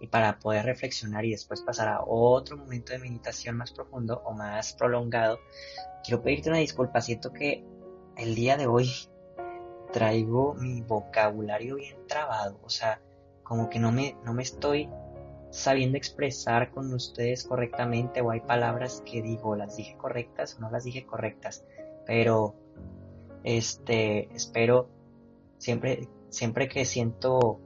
y 0.00 0.06
para 0.06 0.38
poder 0.38 0.64
reflexionar 0.64 1.24
y 1.24 1.32
después 1.32 1.62
pasar 1.62 1.88
a 1.88 2.02
otro 2.04 2.56
momento 2.56 2.92
de 2.92 2.98
meditación 2.98 3.56
más 3.56 3.72
profundo 3.72 4.22
o 4.24 4.32
más 4.32 4.72
prolongado, 4.74 5.40
quiero 6.04 6.22
pedirte 6.22 6.50
una 6.50 6.58
disculpa. 6.58 7.00
Siento 7.00 7.32
que 7.32 7.64
el 8.16 8.34
día 8.34 8.56
de 8.56 8.66
hoy 8.66 8.90
traigo 9.92 10.54
mi 10.54 10.80
vocabulario 10.82 11.76
bien 11.76 12.06
trabado, 12.06 12.58
o 12.62 12.70
sea, 12.70 13.00
como 13.42 13.68
que 13.70 13.78
no 13.78 13.92
me, 13.92 14.16
no 14.24 14.34
me 14.34 14.42
estoy 14.42 14.88
sabiendo 15.50 15.96
expresar 15.96 16.72
con 16.72 16.92
ustedes 16.92 17.44
correctamente 17.44 18.20
o 18.20 18.30
hay 18.30 18.40
palabras 18.40 19.02
que 19.06 19.22
digo, 19.22 19.54
las 19.54 19.76
dije 19.76 19.96
correctas 19.96 20.56
o 20.56 20.60
no 20.60 20.70
las 20.70 20.84
dije 20.84 21.06
correctas, 21.06 21.64
pero 22.06 22.54
este, 23.44 24.34
espero 24.34 24.88
siempre 25.58 26.08
siempre 26.34 26.68
que 26.68 26.84
siento 26.84 27.60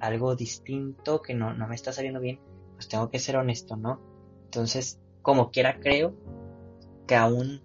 algo 0.00 0.36
distinto 0.36 1.22
que 1.22 1.34
no, 1.34 1.54
no 1.54 1.66
me 1.66 1.74
está 1.74 1.92
saliendo 1.92 2.20
bien, 2.20 2.40
pues 2.74 2.88
tengo 2.88 3.10
que 3.10 3.18
ser 3.18 3.36
honesto, 3.36 3.76
¿no? 3.76 4.00
Entonces, 4.44 5.00
como 5.22 5.50
quiera 5.50 5.80
creo 5.80 6.14
que 7.06 7.16
aún 7.16 7.62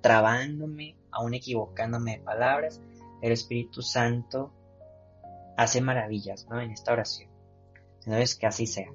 trabándome, 0.00 0.96
aún 1.10 1.34
equivocándome 1.34 2.18
de 2.18 2.24
palabras, 2.24 2.80
el 3.22 3.32
Espíritu 3.32 3.82
Santo 3.82 4.52
hace 5.56 5.80
maravillas, 5.80 6.46
¿no? 6.48 6.60
En 6.60 6.70
esta 6.70 6.92
oración. 6.92 7.30
Entonces, 8.00 8.36
que 8.36 8.46
así 8.46 8.66
sea. 8.66 8.92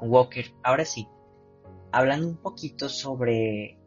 Walker, 0.00 0.52
ahora 0.62 0.84
sí, 0.84 1.08
hablando 1.92 2.28
un 2.28 2.36
poquito 2.36 2.88
sobre 2.88 3.78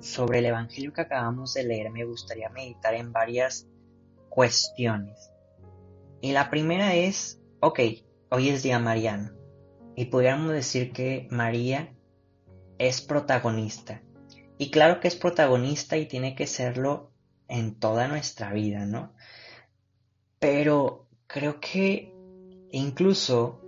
sobre 0.00 0.38
el 0.38 0.46
evangelio 0.46 0.92
que 0.92 1.00
acabamos 1.00 1.54
de 1.54 1.64
leer, 1.64 1.90
me 1.90 2.04
gustaría 2.04 2.48
meditar 2.50 2.94
en 2.94 3.12
varias 3.12 3.66
cuestiones. 4.28 5.30
Y 6.20 6.32
la 6.32 6.50
primera 6.50 6.94
es, 6.94 7.40
ok, 7.60 7.80
hoy 8.30 8.48
es 8.48 8.62
día 8.62 8.78
mariano 8.78 9.32
y 9.98 10.04
podríamos 10.04 10.52
decir 10.52 10.92
que 10.92 11.26
María 11.30 11.92
es 12.78 13.00
protagonista. 13.00 14.02
Y 14.56 14.70
claro 14.70 15.00
que 15.00 15.08
es 15.08 15.16
protagonista 15.16 15.96
y 15.96 16.06
tiene 16.06 16.34
que 16.36 16.46
serlo 16.46 17.12
en 17.48 17.78
toda 17.78 18.06
nuestra 18.06 18.52
vida, 18.52 18.86
¿no? 18.86 19.12
Pero 20.38 21.08
creo 21.26 21.58
que 21.58 22.14
incluso 22.70 23.60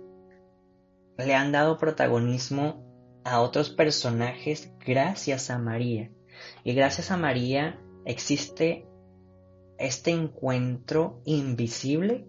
le 1.17 1.35
han 1.35 1.51
dado 1.51 1.77
protagonismo 1.77 3.21
a 3.25 3.41
otros 3.41 3.69
personajes 3.69 4.71
gracias 4.79 5.49
a 5.49 5.57
María. 5.57 6.11
Y 6.63 6.73
gracias 6.73 7.11
a 7.11 7.17
María 7.17 7.79
existe 8.05 8.87
este 9.81 10.11
encuentro 10.11 11.21
invisible 11.25 12.27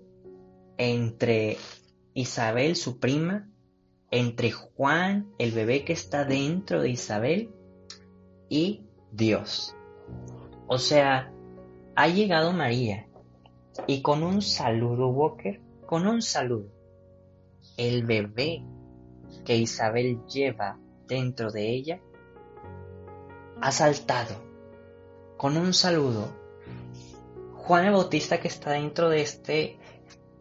entre 0.78 1.58
Isabel, 2.14 2.76
su 2.76 2.98
prima, 2.98 3.48
entre 4.10 4.50
Juan, 4.50 5.32
el 5.38 5.52
bebé 5.52 5.84
que 5.84 5.92
está 5.92 6.24
dentro 6.24 6.82
de 6.82 6.90
Isabel, 6.90 7.50
y 8.48 8.84
Dios. 9.10 9.74
O 10.66 10.78
sea, 10.78 11.32
ha 11.94 12.08
llegado 12.08 12.52
María 12.52 13.08
y 13.86 14.02
con 14.02 14.22
un 14.22 14.42
saludo, 14.42 15.08
Walker, 15.08 15.60
con 15.86 16.06
un 16.06 16.20
saludo, 16.20 16.70
el 17.76 18.04
bebé 18.04 18.64
que 19.44 19.56
Isabel 19.56 20.20
lleva 20.26 20.78
dentro 21.06 21.50
de 21.50 21.70
ella 21.70 22.00
ha 23.60 23.70
saltado. 23.70 24.34
Con 25.36 25.56
un 25.56 25.72
saludo, 25.72 26.41
Juan 27.62 27.84
el 27.86 27.92
Bautista 27.92 28.40
que 28.40 28.48
está 28.48 28.72
dentro 28.72 29.08
de 29.08 29.22
este 29.22 29.78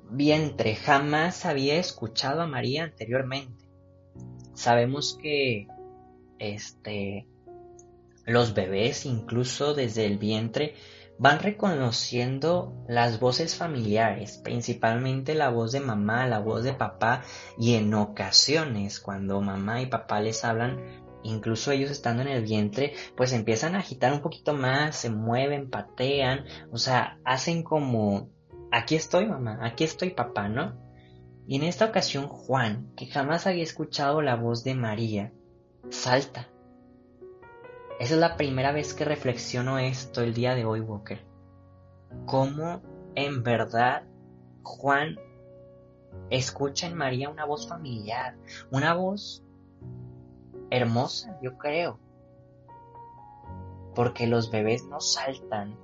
vientre 0.09 0.75
jamás 0.75 1.45
había 1.45 1.77
escuchado 1.77 2.41
a 2.41 2.47
María 2.47 2.83
anteriormente. 2.83 3.69
Sabemos 4.55 5.19
que 5.21 5.67
este 6.39 7.27
los 8.25 8.55
bebés 8.55 9.05
incluso 9.05 9.75
desde 9.75 10.07
el 10.07 10.17
vientre 10.17 10.73
van 11.19 11.37
reconociendo 11.37 12.73
las 12.87 13.19
voces 13.19 13.55
familiares, 13.55 14.39
principalmente 14.43 15.35
la 15.35 15.49
voz 15.49 15.71
de 15.71 15.79
mamá, 15.79 16.25
la 16.25 16.39
voz 16.39 16.63
de 16.63 16.73
papá 16.73 17.21
y 17.59 17.75
en 17.75 17.93
ocasiones 17.93 18.99
cuando 18.99 19.39
mamá 19.41 19.83
y 19.83 19.85
papá 19.85 20.19
les 20.21 20.43
hablan, 20.43 21.00
incluso 21.23 21.71
ellos 21.71 21.91
estando 21.91 22.21
en 22.21 22.29
el 22.29 22.43
vientre, 22.43 22.93
pues 23.15 23.33
empiezan 23.33 23.75
a 23.75 23.79
agitar 23.79 24.13
un 24.13 24.21
poquito 24.21 24.53
más, 24.53 24.95
se 24.95 25.09
mueven, 25.09 25.69
patean, 25.69 26.45
o 26.71 26.77
sea, 26.77 27.19
hacen 27.23 27.63
como, 27.63 28.29
aquí 28.71 28.95
estoy 28.95 29.25
mamá, 29.25 29.59
aquí 29.61 29.83
estoy 29.83 30.11
papá, 30.11 30.49
¿no? 30.49 30.79
Y 31.47 31.55
en 31.55 31.63
esta 31.63 31.85
ocasión 31.85 32.27
Juan, 32.27 32.91
que 32.95 33.07
jamás 33.07 33.47
había 33.47 33.63
escuchado 33.63 34.21
la 34.21 34.35
voz 34.35 34.63
de 34.63 34.75
María, 34.75 35.33
salta 35.89 36.51
esa 38.01 38.15
es 38.15 38.19
la 38.19 38.35
primera 38.35 38.71
vez 38.71 38.95
que 38.95 39.05
reflexiono 39.05 39.77
esto 39.77 40.23
el 40.23 40.33
día 40.33 40.55
de 40.55 40.65
hoy, 40.65 40.79
Walker. 40.79 41.23
Cómo 42.25 42.81
en 43.13 43.43
verdad 43.43 44.07
Juan 44.63 45.19
escucha 46.31 46.87
en 46.87 46.95
María 46.95 47.29
una 47.29 47.45
voz 47.45 47.67
familiar, 47.67 48.39
una 48.71 48.95
voz 48.95 49.45
hermosa, 50.71 51.37
yo 51.43 51.57
creo. 51.59 51.99
Porque 53.93 54.25
los 54.25 54.49
bebés 54.49 54.85
no 54.85 54.99
saltan 54.99 55.77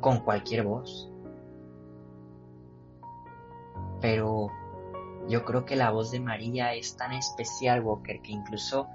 con 0.00 0.20
cualquier 0.20 0.64
voz. 0.64 1.08
Pero 4.00 4.48
yo 5.28 5.44
creo 5.44 5.64
que 5.64 5.76
la 5.76 5.90
voz 5.90 6.10
de 6.10 6.20
María 6.20 6.74
es 6.74 6.96
tan 6.96 7.12
especial, 7.12 7.82
Walker, 7.82 8.20
que 8.22 8.32
incluso 8.32 8.88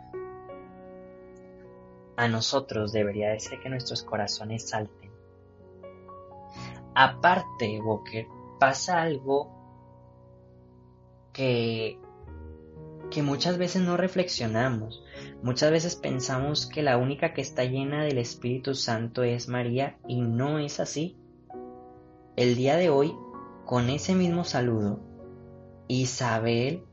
a 2.17 2.27
nosotros 2.27 2.91
debería 2.91 3.29
de 3.29 3.39
ser 3.39 3.59
que 3.59 3.69
nuestros 3.69 4.03
corazones 4.03 4.69
salten. 4.69 5.11
Aparte, 6.93 7.79
Walker, 7.81 8.27
pasa 8.59 9.01
algo 9.01 9.49
que, 11.33 11.99
que 13.11 13.21
muchas 13.21 13.59
veces 13.59 13.83
no 13.83 13.97
reflexionamos. 13.97 15.03
Muchas 15.43 15.69
veces 15.69 15.95
pensamos 15.95 16.65
que 16.65 16.81
la 16.81 16.97
única 16.97 17.33
que 17.33 17.41
está 17.41 17.63
llena 17.65 18.03
del 18.03 18.17
Espíritu 18.17 18.73
Santo 18.73 19.21
es 19.21 19.47
María 19.47 19.99
y 20.07 20.21
no 20.21 20.57
es 20.57 20.79
así. 20.79 21.15
El 22.35 22.55
día 22.55 22.77
de 22.77 22.89
hoy, 22.89 23.13
con 23.65 23.91
ese 23.91 24.15
mismo 24.15 24.43
saludo, 24.43 24.99
Isabel 25.87 26.83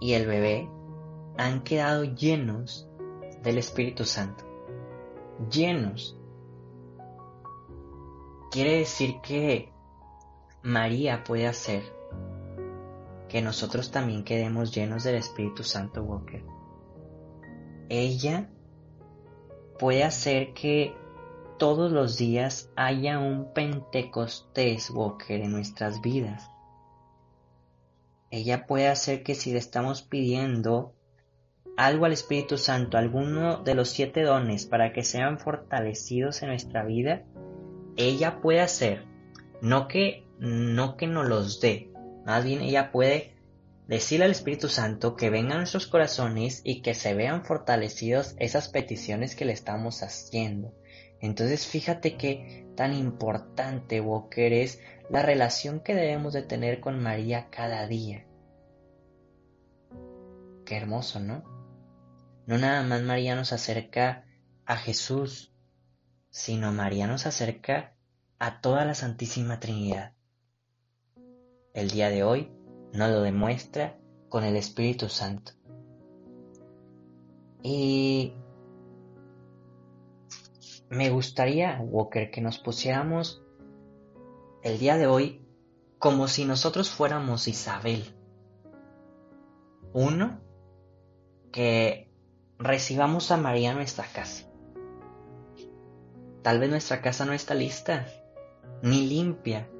y 0.00 0.14
el 0.14 0.26
bebé 0.26 0.70
han 1.36 1.62
quedado 1.62 2.04
llenos 2.04 2.88
del 3.42 3.58
Espíritu 3.58 4.04
Santo. 4.04 4.44
Llenos. 5.50 6.16
Quiere 8.50 8.78
decir 8.78 9.16
que 9.22 9.72
María 10.62 11.24
puede 11.24 11.46
hacer 11.46 11.97
que 13.28 13.42
nosotros 13.42 13.90
también 13.90 14.24
quedemos 14.24 14.74
llenos 14.74 15.04
del 15.04 15.16
Espíritu 15.16 15.62
Santo 15.62 16.02
Walker. 16.02 16.44
Ella 17.88 18.48
puede 19.78 20.04
hacer 20.04 20.54
que 20.54 20.94
todos 21.58 21.92
los 21.92 22.16
días 22.16 22.70
haya 22.76 23.18
un 23.18 23.52
Pentecostés 23.52 24.90
Walker 24.90 25.40
en 25.40 25.52
nuestras 25.52 26.00
vidas. 26.00 26.50
Ella 28.30 28.66
puede 28.66 28.88
hacer 28.88 29.22
que 29.22 29.34
si 29.34 29.52
le 29.52 29.58
estamos 29.58 30.02
pidiendo 30.02 30.94
algo 31.76 32.06
al 32.06 32.12
Espíritu 32.12 32.58
Santo, 32.58 32.98
alguno 32.98 33.58
de 33.62 33.74
los 33.74 33.88
siete 33.88 34.22
dones 34.22 34.66
para 34.66 34.92
que 34.92 35.02
sean 35.02 35.38
fortalecidos 35.38 36.42
en 36.42 36.48
nuestra 36.48 36.84
vida, 36.84 37.24
ella 37.96 38.40
puede 38.40 38.60
hacer, 38.60 39.04
no 39.62 39.88
que 39.88 40.24
no 40.38 40.96
que 40.96 41.06
nos 41.06 41.28
los 41.28 41.60
dé, 41.60 41.90
más 42.28 42.44
bien 42.44 42.60
ella 42.60 42.92
puede 42.92 43.32
decirle 43.86 44.26
al 44.26 44.32
Espíritu 44.32 44.68
Santo 44.68 45.16
que 45.16 45.30
venga 45.30 45.54
a 45.54 45.56
nuestros 45.56 45.86
corazones 45.86 46.60
y 46.62 46.82
que 46.82 46.92
se 46.92 47.14
vean 47.14 47.42
fortalecidos 47.46 48.34
esas 48.38 48.68
peticiones 48.68 49.34
que 49.34 49.46
le 49.46 49.54
estamos 49.54 50.02
haciendo. 50.02 50.74
Entonces 51.22 51.66
fíjate 51.66 52.18
que 52.18 52.66
tan 52.76 52.92
importante, 52.92 54.02
Walker, 54.02 54.52
es 54.52 54.78
la 55.08 55.22
relación 55.22 55.80
que 55.80 55.94
debemos 55.94 56.34
de 56.34 56.42
tener 56.42 56.80
con 56.80 57.02
María 57.02 57.48
cada 57.48 57.86
día. 57.86 58.26
Qué 60.66 60.76
hermoso, 60.76 61.20
¿no? 61.20 61.44
No 62.46 62.58
nada 62.58 62.82
más 62.82 63.00
María 63.00 63.36
nos 63.36 63.54
acerca 63.54 64.26
a 64.66 64.76
Jesús, 64.76 65.54
sino 66.28 66.72
María 66.72 67.06
nos 67.06 67.24
acerca 67.24 67.96
a 68.38 68.60
toda 68.60 68.84
la 68.84 68.92
Santísima 68.92 69.60
Trinidad. 69.60 70.17
El 71.78 71.90
día 71.90 72.10
de 72.10 72.24
hoy 72.24 72.50
nos 72.92 73.08
lo 73.08 73.20
demuestra 73.22 73.96
con 74.28 74.42
el 74.42 74.56
Espíritu 74.56 75.08
Santo. 75.08 75.52
Y 77.62 78.34
me 80.90 81.08
gustaría, 81.10 81.78
Walker, 81.80 82.32
que 82.32 82.40
nos 82.40 82.58
pusiéramos 82.58 83.44
el 84.64 84.80
día 84.80 84.96
de 84.96 85.06
hoy 85.06 85.46
como 86.00 86.26
si 86.26 86.46
nosotros 86.46 86.90
fuéramos 86.90 87.46
Isabel. 87.46 88.12
Uno, 89.92 90.40
que 91.52 92.10
recibamos 92.58 93.30
a 93.30 93.36
María 93.36 93.70
en 93.70 93.76
nuestra 93.76 94.04
casa. 94.12 94.50
Tal 96.42 96.58
vez 96.58 96.70
nuestra 96.70 97.00
casa 97.02 97.24
no 97.24 97.34
está 97.34 97.54
lista, 97.54 98.08
ni 98.82 99.06
limpia. 99.06 99.70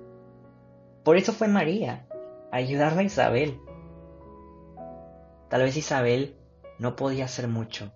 Por 1.05 1.17
eso 1.17 1.33
fue 1.33 1.49
María, 1.49 2.07
a 2.53 2.59
a 2.59 3.03
Isabel. 3.03 3.61
Tal 5.49 5.63
vez 5.63 5.77
Isabel 5.77 6.37
no 6.79 6.97
podía 6.97 7.25
hacer 7.25 7.49
mucho, 7.49 7.93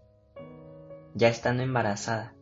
ya 1.15 1.29
estando 1.29 1.63
embarazada. 1.63 2.35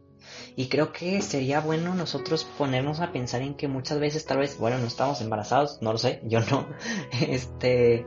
Y 0.56 0.68
creo 0.68 0.92
que 0.92 1.22
sería 1.22 1.60
bueno 1.60 1.94
nosotros 1.94 2.44
ponernos 2.44 3.00
a 3.00 3.12
pensar 3.12 3.42
en 3.42 3.54
que 3.54 3.68
muchas 3.68 3.98
veces 3.98 4.26
tal 4.26 4.38
vez, 4.38 4.58
bueno, 4.58 4.78
no 4.78 4.86
estamos 4.86 5.20
embarazados, 5.20 5.80
no 5.80 5.92
lo 5.92 5.98
sé, 5.98 6.20
yo 6.24 6.40
no, 6.40 6.68
este, 7.28 8.06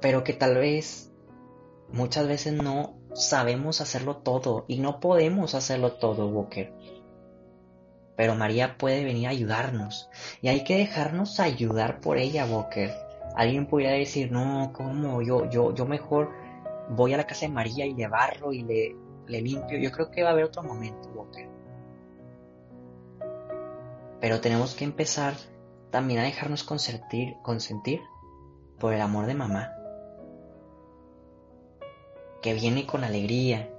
pero 0.00 0.24
que 0.24 0.32
tal 0.32 0.56
vez 0.56 1.12
muchas 1.92 2.26
veces 2.26 2.52
no 2.52 2.98
sabemos 3.14 3.80
hacerlo 3.80 4.16
todo 4.16 4.64
y 4.68 4.78
no 4.78 5.00
podemos 5.00 5.54
hacerlo 5.54 5.92
todo, 5.92 6.28
Walker. 6.28 6.74
Pero 8.16 8.34
María 8.34 8.78
puede 8.78 9.04
venir 9.04 9.26
a 9.26 9.30
ayudarnos 9.30 10.08
y 10.40 10.48
hay 10.48 10.64
que 10.64 10.76
dejarnos 10.76 11.40
ayudar 11.40 12.00
por 12.00 12.18
ella, 12.18 12.46
Walker. 12.46 12.92
Alguien 13.34 13.66
podría 13.66 13.90
decir, 13.90 14.30
no, 14.30 14.72
¿cómo? 14.72 15.20
Yo, 15.22 15.50
yo, 15.50 15.74
yo 15.74 15.86
mejor 15.86 16.30
voy 16.90 17.12
a 17.14 17.16
la 17.16 17.26
casa 17.26 17.46
de 17.46 17.52
María 17.52 17.86
y 17.86 17.94
le 17.94 18.06
barro 18.06 18.52
y 18.52 18.62
le, 18.62 18.96
le 19.26 19.40
limpio. 19.40 19.78
Yo 19.78 19.90
creo 19.90 20.10
que 20.10 20.22
va 20.22 20.28
a 20.28 20.32
haber 20.32 20.44
otro 20.44 20.62
momento, 20.62 21.08
Walker. 21.08 21.48
Pero 24.20 24.40
tenemos 24.40 24.74
que 24.74 24.84
empezar 24.84 25.34
también 25.90 26.20
a 26.20 26.24
dejarnos 26.24 26.62
consentir, 26.62 27.36
consentir 27.42 28.00
por 28.78 28.94
el 28.94 29.00
amor 29.00 29.26
de 29.26 29.34
mamá, 29.34 29.72
que 32.40 32.54
viene 32.54 32.86
con 32.86 33.04
alegría 33.04 33.70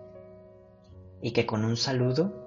y 1.21 1.31
que 1.31 1.45
con 1.45 1.65
un 1.65 1.77
saludo 1.77 2.44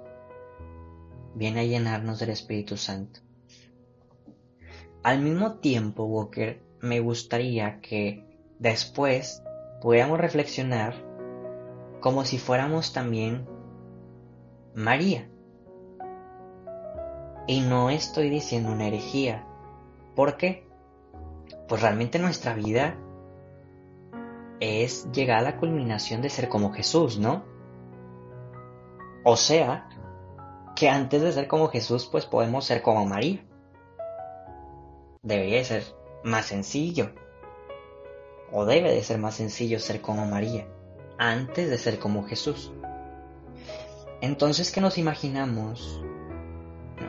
viene 1.35 1.61
a 1.61 1.65
llenarnos 1.65 2.19
del 2.19 2.31
Espíritu 2.31 2.77
Santo. 2.77 3.21
Al 5.03 5.21
mismo 5.21 5.55
tiempo, 5.55 6.05
Walker, 6.05 6.63
me 6.81 7.01
gustaría 7.01 7.81
que 7.81 8.25
después 8.59 9.43
pudiéramos 9.81 10.19
reflexionar 10.19 10.95
como 12.01 12.25
si 12.25 12.39
fuéramos 12.39 12.93
también 12.93 13.47
María. 14.75 15.29
Y 17.47 17.61
no 17.61 17.91
estoy 17.91 18.29
diciendo 18.29 18.71
una 18.73 18.87
herejía. 18.87 19.47
¿Por 20.15 20.37
qué? 20.37 20.69
Pues 21.67 21.81
realmente 21.81 22.19
nuestra 22.19 22.55
vida 22.55 22.97
es 24.61 25.11
llegar 25.13 25.39
a 25.39 25.43
la 25.43 25.57
culminación 25.57 26.21
de 26.23 26.31
ser 26.31 26.49
como 26.49 26.73
Jesús, 26.73 27.19
¿no? 27.19 27.45
O 29.25 29.37
sea, 29.37 29.89
que 30.79 30.89
antes 30.89 31.21
de 31.21 31.33
ser 31.33 31.49
como 31.49 31.67
Jesús, 31.67 32.07
pues 32.07 32.25
podemos 32.25 32.65
ser 32.65 32.83
como 32.83 33.05
María. 33.05 33.45
Debería 35.23 35.65
ser 35.65 35.83
más 36.23 36.47
sencillo. 36.47 37.11
O 38.53 38.65
debe 38.65 38.93
de 38.93 39.03
ser 39.03 39.19
más 39.19 39.35
sencillo 39.35 39.81
ser 39.81 40.01
como 40.01 40.25
María, 40.27 40.69
antes 41.19 41.69
de 41.69 41.79
ser 41.79 41.99
como 41.99 42.29
Jesús. 42.29 42.73
Entonces, 44.21 44.71
¿qué 44.71 44.81
nos 44.81 44.99
imaginamos? 44.99 46.01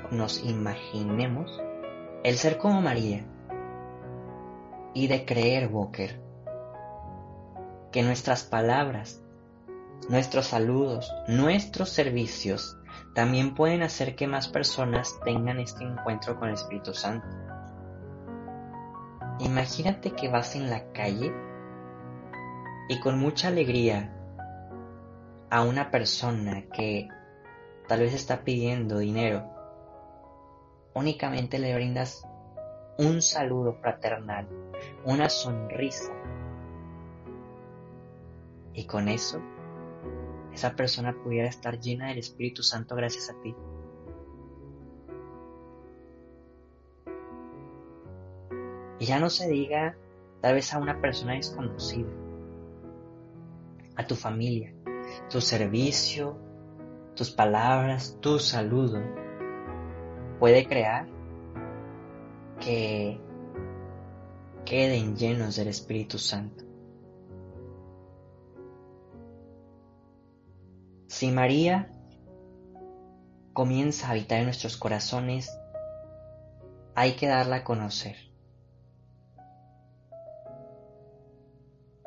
Nos 0.10 0.44
imaginemos 0.44 1.62
el 2.24 2.38
ser 2.40 2.58
como 2.58 2.82
María 2.82 3.24
y 4.96 5.06
de 5.06 5.26
creer, 5.26 5.70
Walker, 5.72 6.20
que 7.92 8.02
nuestras 8.02 8.44
palabras, 8.44 9.22
nuestros 10.10 10.48
saludos, 10.48 11.14
nuestros 11.28 11.90
servicios 11.92 12.79
también 13.20 13.54
pueden 13.54 13.84
hacer 13.84 14.16
que 14.16 14.28
más 14.28 14.48
personas 14.48 15.20
tengan 15.26 15.60
este 15.60 15.84
encuentro 15.84 16.40
con 16.40 16.48
el 16.48 16.54
Espíritu 16.54 16.94
Santo. 16.94 17.28
Imagínate 19.42 20.12
que 20.12 20.30
vas 20.30 20.56
en 20.56 20.70
la 20.70 20.90
calle 20.94 21.34
y 22.88 22.98
con 23.02 23.20
mucha 23.20 23.50
alegría 23.50 24.16
a 25.50 25.64
una 25.64 25.92
persona 25.92 26.64
que 26.72 27.10
tal 27.90 28.00
vez 28.00 28.14
está 28.14 28.46
pidiendo 28.46 29.00
dinero, 29.00 29.52
únicamente 30.94 31.60
le 31.60 31.76
brindas 31.76 32.26
un 33.00 33.22
saludo 33.22 33.74
fraternal, 33.82 34.48
una 35.04 35.28
sonrisa. 35.28 36.14
Y 38.74 38.86
con 38.86 39.10
eso, 39.10 39.42
esa 40.54 40.76
persona 40.76 41.16
pudiera 41.24 41.48
estar 41.48 41.80
llena 41.80 42.08
del 42.08 42.20
Espíritu 42.20 42.64
Santo 42.64 42.96
gracias 42.96 43.30
a 43.30 43.42
ti. 43.42 43.56
Y 49.00 49.06
ya 49.06 49.20
no 49.20 49.30
se 49.30 49.48
diga 49.48 49.98
tal 50.42 50.56
vez 50.56 50.74
a 50.74 50.80
una 50.80 51.00
persona 51.00 51.34
desconocida, 51.34 52.10
a 53.96 54.06
tu 54.06 54.16
familia, 54.16 54.74
tu 55.30 55.40
servicio, 55.40 56.38
tus 57.16 57.32
palabras, 57.32 58.18
tu 58.22 58.40
saludo 58.40 59.02
puede 60.40 60.66
crear 60.66 61.06
que 62.60 63.20
queden 64.66 65.16
llenos 65.16 65.56
del 65.58 65.68
Espíritu 65.68 66.18
Santo. 66.18 66.69
Si 71.10 71.32
María 71.32 71.90
comienza 73.54 74.08
a 74.08 74.12
habitar 74.12 74.38
en 74.38 74.46
nuestros 74.46 74.78
corazones, 74.78 75.52
hay 76.94 77.14
que 77.14 77.26
darla 77.26 77.58
a 77.58 77.64
conocer. 77.64 78.16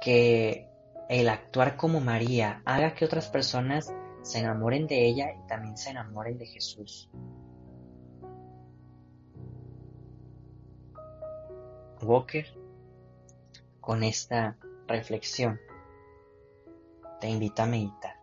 Que 0.00 0.70
el 1.08 1.28
actuar 1.28 1.76
como 1.76 2.00
María 2.00 2.62
haga 2.64 2.94
que 2.94 3.04
otras 3.04 3.28
personas 3.28 3.92
se 4.22 4.38
enamoren 4.38 4.86
de 4.86 5.04
ella 5.04 5.34
y 5.34 5.48
también 5.48 5.76
se 5.76 5.90
enamoren 5.90 6.38
de 6.38 6.46
Jesús. 6.46 7.10
Walker, 12.00 12.46
con 13.80 14.04
esta 14.04 14.56
reflexión, 14.86 15.58
te 17.20 17.28
invito 17.28 17.62
a 17.62 17.66
meditar. 17.66 18.21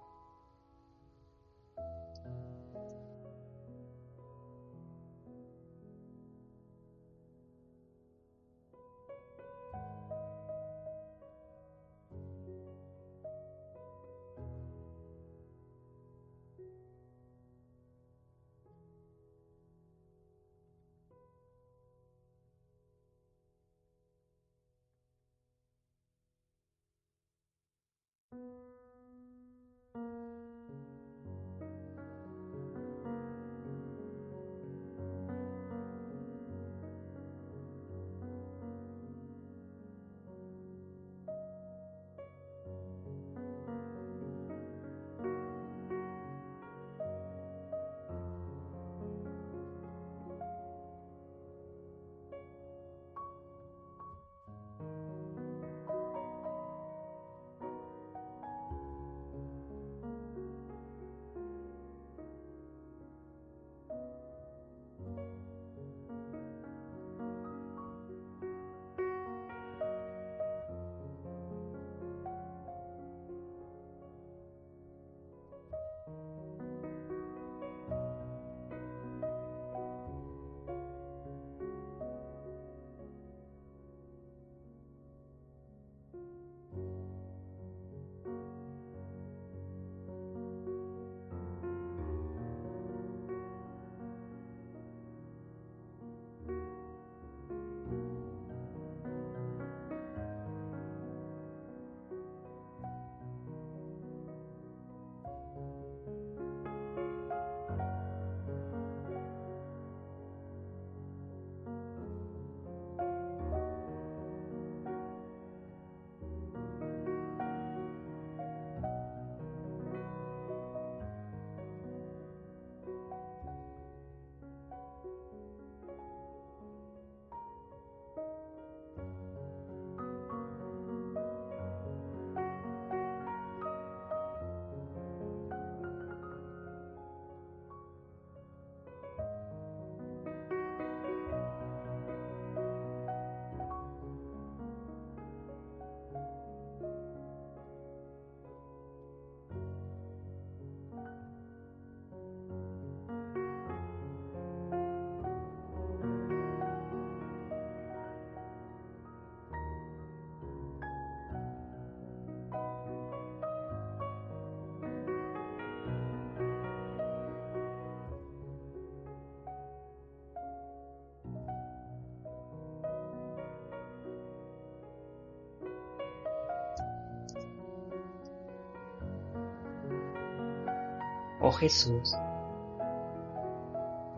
Oh 181.41 181.51
Jesús, 181.51 182.15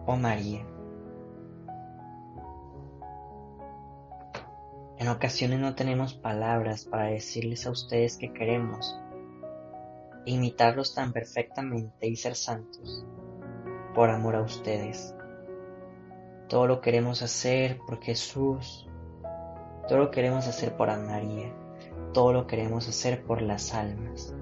oh 0.05 0.15
María. 0.15 0.65
En 4.97 5.07
ocasiones 5.07 5.59
no 5.59 5.73
tenemos 5.73 6.13
palabras 6.13 6.85
para 6.85 7.05
decirles 7.05 7.65
a 7.65 7.71
ustedes 7.71 8.17
que 8.17 8.31
queremos 8.33 8.99
imitarlos 10.25 10.93
tan 10.93 11.11
perfectamente 11.11 12.07
y 12.07 12.15
ser 12.15 12.35
santos 12.35 13.05
por 13.95 14.09
amor 14.09 14.35
a 14.35 14.41
ustedes. 14.41 15.15
Todo 16.47 16.67
lo 16.67 16.81
queremos 16.81 17.21
hacer 17.21 17.79
por 17.79 18.01
Jesús, 18.01 18.87
todo 19.87 19.97
lo 19.97 20.11
queremos 20.11 20.47
hacer 20.47 20.75
por 20.75 20.95
María, 20.99 21.53
todo 22.13 22.33
lo 22.33 22.45
queremos 22.45 22.87
hacer 22.87 23.23
por 23.23 23.41
las 23.41 23.73
almas. 23.73 24.35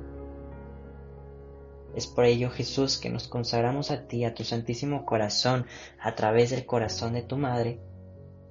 Es 1.99 2.07
por 2.07 2.23
ello, 2.23 2.49
Jesús, 2.49 2.97
que 2.97 3.09
nos 3.09 3.27
consagramos 3.27 3.91
a 3.91 4.07
ti, 4.07 4.23
a 4.23 4.33
tu 4.33 4.45
Santísimo 4.45 5.05
Corazón, 5.05 5.65
a 5.99 6.15
través 6.15 6.49
del 6.49 6.65
corazón 6.65 7.11
de 7.11 7.23
tu 7.23 7.35
Madre 7.35 7.81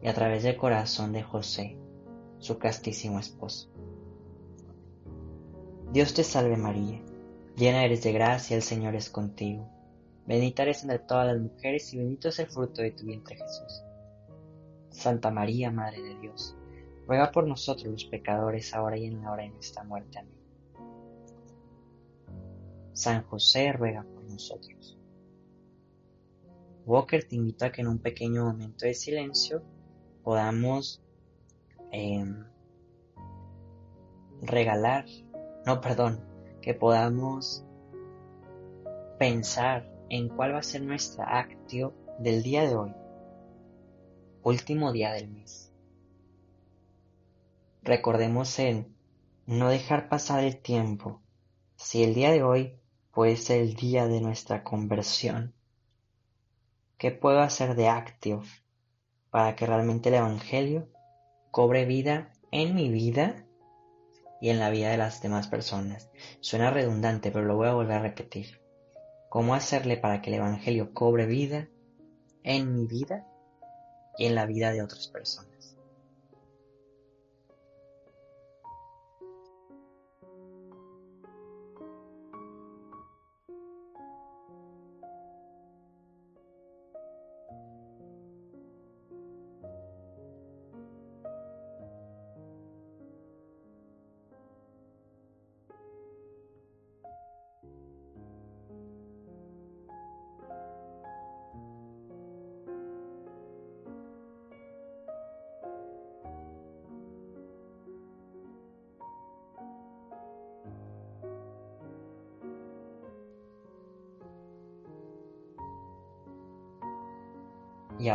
y 0.03 0.09
a 0.09 0.13
través 0.13 0.43
del 0.43 0.59
corazón 0.59 1.15
de 1.15 1.23
José, 1.23 1.79
su 2.41 2.59
castísimo 2.59 3.19
esposo. 3.19 3.71
Dios 5.91 6.13
te 6.13 6.25
salve 6.25 6.59
María, 6.59 7.01
llena 7.57 7.87
eres 7.87 8.03
de 8.03 8.13
gracia, 8.13 8.55
el 8.55 8.63
Señor 8.63 8.95
es 8.95 9.09
contigo. 9.09 9.67
Bendita 10.27 10.65
eres 10.65 10.83
entre 10.83 10.99
todas 10.99 11.29
las 11.29 11.41
mujeres 11.41 11.91
y 11.95 11.97
bendito 11.97 12.29
es 12.29 12.39
el 12.41 12.49
fruto 12.49 12.83
de 12.83 12.91
tu 12.91 13.07
vientre 13.07 13.37
Jesús. 13.37 13.83
Santa 14.91 15.31
María, 15.31 15.71
Madre 15.71 16.03
de 16.03 16.19
Dios, 16.19 16.55
ruega 17.07 17.33
por 17.33 17.47
nosotros 17.47 17.91
los 17.91 18.05
pecadores, 18.05 18.75
ahora 18.75 18.99
y 18.99 19.07
en 19.07 19.23
la 19.23 19.33
hora 19.33 19.45
de 19.45 19.49
nuestra 19.49 19.85
muerte. 19.85 20.19
Amén. 20.19 20.38
San 22.99 23.23
José 23.23 23.73
ruega 23.73 24.03
por 24.03 24.25
nosotros. 24.25 24.99
Walker 26.85 27.23
te 27.23 27.37
invito 27.37 27.65
a 27.65 27.71
que 27.71 27.83
en 27.83 27.87
un 27.87 28.01
pequeño 28.01 28.45
momento 28.45 28.87
de 28.87 28.95
silencio 28.95 29.63
podamos 30.25 31.01
em, 31.93 32.45
regalar, 34.43 35.07
no, 35.65 35.81
perdón, 35.81 36.25
que 36.61 36.75
podamos 36.75 37.65
pensar 39.17 39.89
en 40.09 40.29
cuál 40.29 40.55
va 40.55 40.59
a 40.59 40.65
ser 40.65 40.83
nuestra 40.83 41.39
actio 41.39 41.95
del 42.19 42.43
día 42.43 42.69
de 42.69 42.75
hoy, 42.75 42.95
último 44.43 44.91
día 44.91 45.13
del 45.13 45.29
mes. 45.29 45.73
Recordemos 47.85 48.59
en 48.59 48.93
no 49.47 49.69
dejar 49.69 50.09
pasar 50.09 50.43
el 50.43 50.61
tiempo. 50.61 51.23
Si 51.77 52.03
el 52.03 52.13
día 52.13 52.33
de 52.33 52.43
hoy 52.43 52.78
puede 53.19 53.37
ser 53.37 53.63
el 53.63 53.75
día 53.75 54.07
de 54.07 54.21
nuestra 54.21 54.63
conversión, 54.63 55.53
¿qué 56.99 57.11
puedo 57.11 57.41
hacer 57.41 57.75
de 57.75 57.89
actio 57.89 58.45
para 59.31 59.57
que 59.57 59.67
realmente 59.67 60.09
el 60.09 60.15
Evangelio 60.15 60.89
cobre 61.51 61.85
vida 61.85 62.33
en 62.53 62.77
mi 62.77 62.89
vida 62.91 63.45
y 64.41 64.51
en 64.51 64.61
la 64.61 64.71
vida 64.71 64.91
de 64.91 64.99
las 64.99 65.21
demás 65.21 65.49
personas? 65.49 66.09
Suena 66.39 66.71
redundante, 66.71 67.33
pero 67.33 67.45
lo 67.45 67.57
voy 67.57 67.67
a 67.67 67.75
volver 67.75 67.97
a 67.97 68.03
repetir 68.03 68.61
cómo 69.29 69.57
hacerle 69.57 69.97
para 69.97 70.23
que 70.23 70.31
el 70.31 70.37
Evangelio 70.37 70.95
cobre 70.95 71.27
vida 71.27 71.69
en 72.45 72.73
mi 72.73 72.87
vida 72.87 73.27
y 74.17 74.27
en 74.27 74.37
la 74.37 74.47
vida 74.47 74.71
de 74.71 74.81
otras 74.81 75.09
personas. 75.09 75.58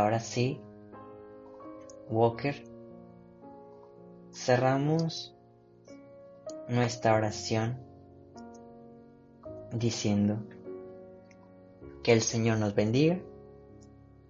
Ahora 0.04 0.20
sí, 0.20 0.60
Walker, 2.10 2.62
cerramos 4.32 5.34
nuestra 6.68 7.14
oración 7.14 7.78
diciendo 9.72 10.38
que 12.02 12.12
el 12.12 12.20
Señor 12.20 12.58
nos 12.58 12.74
bendiga, 12.74 13.18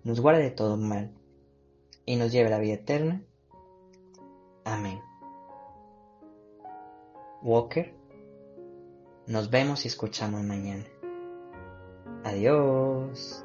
nos 0.04 0.20
guarde 0.20 0.42
de 0.42 0.50
todo 0.50 0.76
mal 0.76 1.12
y 2.06 2.16
nos 2.16 2.30
lleve 2.30 2.46
a 2.46 2.50
la 2.50 2.58
vida 2.58 2.74
eterna. 2.74 3.22
Amén. 4.64 5.00
Walker, 7.42 7.94
nos 9.26 9.50
vemos 9.50 9.84
y 9.84 9.88
escuchamos 9.88 10.42
mañana. 10.42 10.84
Adiós. 12.22 13.44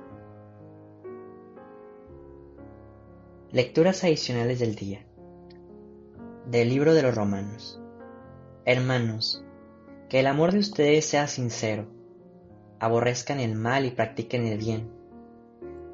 Lecturas 3.52 4.04
adicionales 4.04 4.60
del 4.60 4.76
día. 4.76 5.04
Del 6.46 6.70
libro 6.70 6.94
de 6.94 7.02
los 7.02 7.16
Romanos. 7.16 7.82
Hermanos, 8.64 9.44
que 10.08 10.20
el 10.20 10.28
amor 10.28 10.52
de 10.52 10.60
ustedes 10.60 11.06
sea 11.06 11.26
sincero. 11.26 11.88
Aborrezcan 12.80 13.40
el 13.40 13.56
mal 13.56 13.86
y 13.86 13.90
practiquen 13.90 14.46
el 14.46 14.60
bien. 14.60 14.92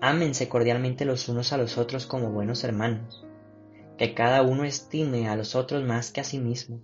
Ámense 0.01 0.49
cordialmente 0.49 1.05
los 1.05 1.29
unos 1.29 1.53
a 1.53 1.57
los 1.57 1.77
otros 1.77 2.05
como 2.05 2.29
buenos 2.29 2.65
hermanos. 2.65 3.25
Que 3.97 4.13
cada 4.13 4.41
uno 4.41 4.65
estime 4.65 5.29
a 5.29 5.37
los 5.37 5.55
otros 5.55 5.81
más 5.85 6.11
que 6.11 6.19
a 6.19 6.25
sí 6.25 6.39
mismo. 6.39 6.81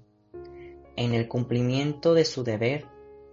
En 0.95 1.13
el 1.13 1.27
cumplimiento 1.27 2.13
de 2.13 2.23
su 2.23 2.45
deber, 2.45 2.85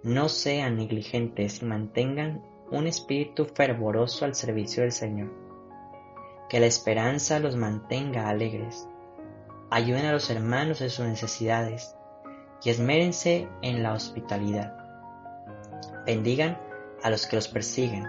no 0.03 0.29
sean 0.29 0.77
negligentes 0.77 1.62
y 1.62 1.66
mantengan 1.66 2.42
un 2.72 2.88
espíritu 2.88 3.44
fervoroso 3.44 4.24
al 4.24 4.35
servicio 4.35 4.83
del 4.83 4.90
Señor 4.90 5.47
que 6.48 6.61
la 6.61 6.66
esperanza 6.66 7.38
los 7.38 7.56
mantenga 7.56 8.28
alegres. 8.28 8.88
Ayuden 9.70 10.06
a 10.06 10.12
los 10.12 10.30
hermanos 10.30 10.80
en 10.80 10.90
sus 10.90 11.06
necesidades 11.06 11.94
y 12.62 12.70
esmérense 12.70 13.48
en 13.61 13.82
la 13.82 13.92
hospitalidad. 13.92 14.74
Bendigan 16.06 16.58
a 17.02 17.11
los 17.11 17.26
que 17.26 17.37
los 17.37 17.48
persiguen. 17.48 18.04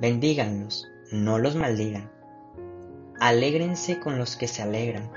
Bendíganlos, 0.00 0.86
no 1.12 1.38
los 1.38 1.56
maldigan. 1.56 2.10
Alégrense 3.20 4.00
con 4.00 4.18
los 4.18 4.36
que 4.36 4.48
se 4.48 4.62
alegran, 4.62 5.10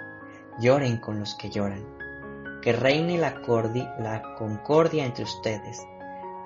lloren 0.60 0.98
con 0.98 1.20
los 1.20 1.36
que 1.36 1.50
lloran. 1.50 1.86
Que 2.62 2.72
reine 2.72 3.18
la, 3.18 3.42
la 4.00 4.36
concordia 4.38 5.06
entre 5.06 5.26
ustedes. 5.26 5.86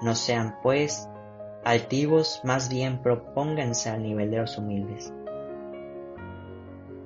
No 0.02 0.15
sean, 0.15 0.58
pues, 0.63 1.08
altivos, 1.63 2.41
más 2.43 2.69
bien 2.69 3.02
propónganse 3.02 3.89
al 3.89 4.02
nivel 4.02 4.32
de 4.32 4.38
los 4.38 4.58
humildes 4.58 5.13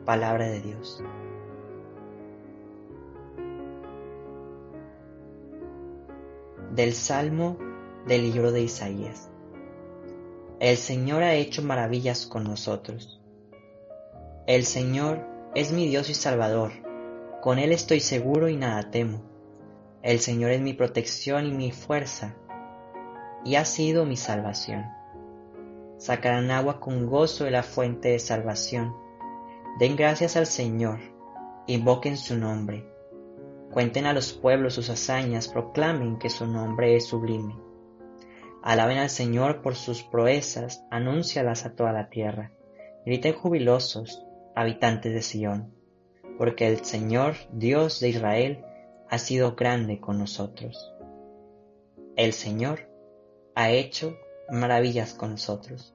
Palabra 0.06 0.46
de 0.46 0.62
Dios. 0.62 1.04
Del 6.76 6.94
Salmo 6.94 7.58
del 8.06 8.32
libro 8.32 8.52
de 8.52 8.62
Isaías. 8.62 9.32
El 10.60 10.78
Señor 10.78 11.24
ha 11.24 11.34
hecho 11.34 11.64
maravillas 11.64 12.28
con 12.28 12.44
nosotros. 12.44 13.20
El 14.46 14.66
Señor 14.66 15.26
es 15.56 15.72
mi 15.72 15.88
Dios 15.88 16.12
y 16.12 16.14
Salvador. 16.14 16.72
Con 17.42 17.58
Él 17.58 17.72
estoy 17.72 18.00
seguro 18.00 18.48
y 18.48 18.58
nada 18.58 18.92
temo. 18.92 19.24
El 20.04 20.20
Señor 20.20 20.52
es 20.52 20.62
mi 20.62 20.74
protección 20.74 21.48
y 21.48 21.52
mi 21.52 21.72
fuerza, 21.72 22.36
y 23.44 23.56
ha 23.56 23.66
sido 23.66 24.06
mi 24.06 24.18
salvación. 24.18 24.86
Sacarán 25.98 26.52
agua 26.52 26.80
con 26.80 27.08
gozo 27.08 27.46
de 27.46 27.52
la 27.52 27.64
fuente 27.64 28.10
de 28.10 28.20
salvación 28.20 29.05
Den 29.80 29.98
gracias 29.98 30.38
al 30.38 30.46
Señor, 30.46 31.00
invoquen 31.68 32.16
su 32.16 32.38
nombre, 32.38 32.90
cuenten 33.72 34.06
a 34.06 34.14
los 34.14 34.32
pueblos 34.32 34.74
sus 34.76 34.90
hazañas, 34.90 35.50
proclamen 35.50 36.18
que 36.18 36.30
su 36.30 36.48
nombre 36.48 36.96
es 36.96 37.08
sublime. 37.08 37.56
Alaben 38.64 39.00
al 39.00 39.10
Señor 39.10 39.62
por 39.62 39.76
sus 39.76 40.02
proezas, 40.02 40.86
anúncialas 40.92 41.66
a 41.66 41.76
toda 41.76 41.92
la 41.92 42.10
tierra. 42.10 42.54
Griten 43.06 43.34
jubilosos, 43.34 44.26
habitantes 44.56 45.14
de 45.14 45.22
Sión, 45.22 45.76
porque 46.38 46.68
el 46.68 46.86
Señor, 46.86 47.36
Dios 47.52 48.00
de 48.00 48.10
Israel, 48.10 48.64
ha 49.10 49.18
sido 49.18 49.56
grande 49.56 50.00
con 50.00 50.18
nosotros. 50.18 50.94
El 52.16 52.32
Señor 52.32 52.90
ha 53.56 53.72
hecho 53.72 54.16
maravillas 54.50 55.14
con 55.14 55.32
nosotros. 55.32 55.95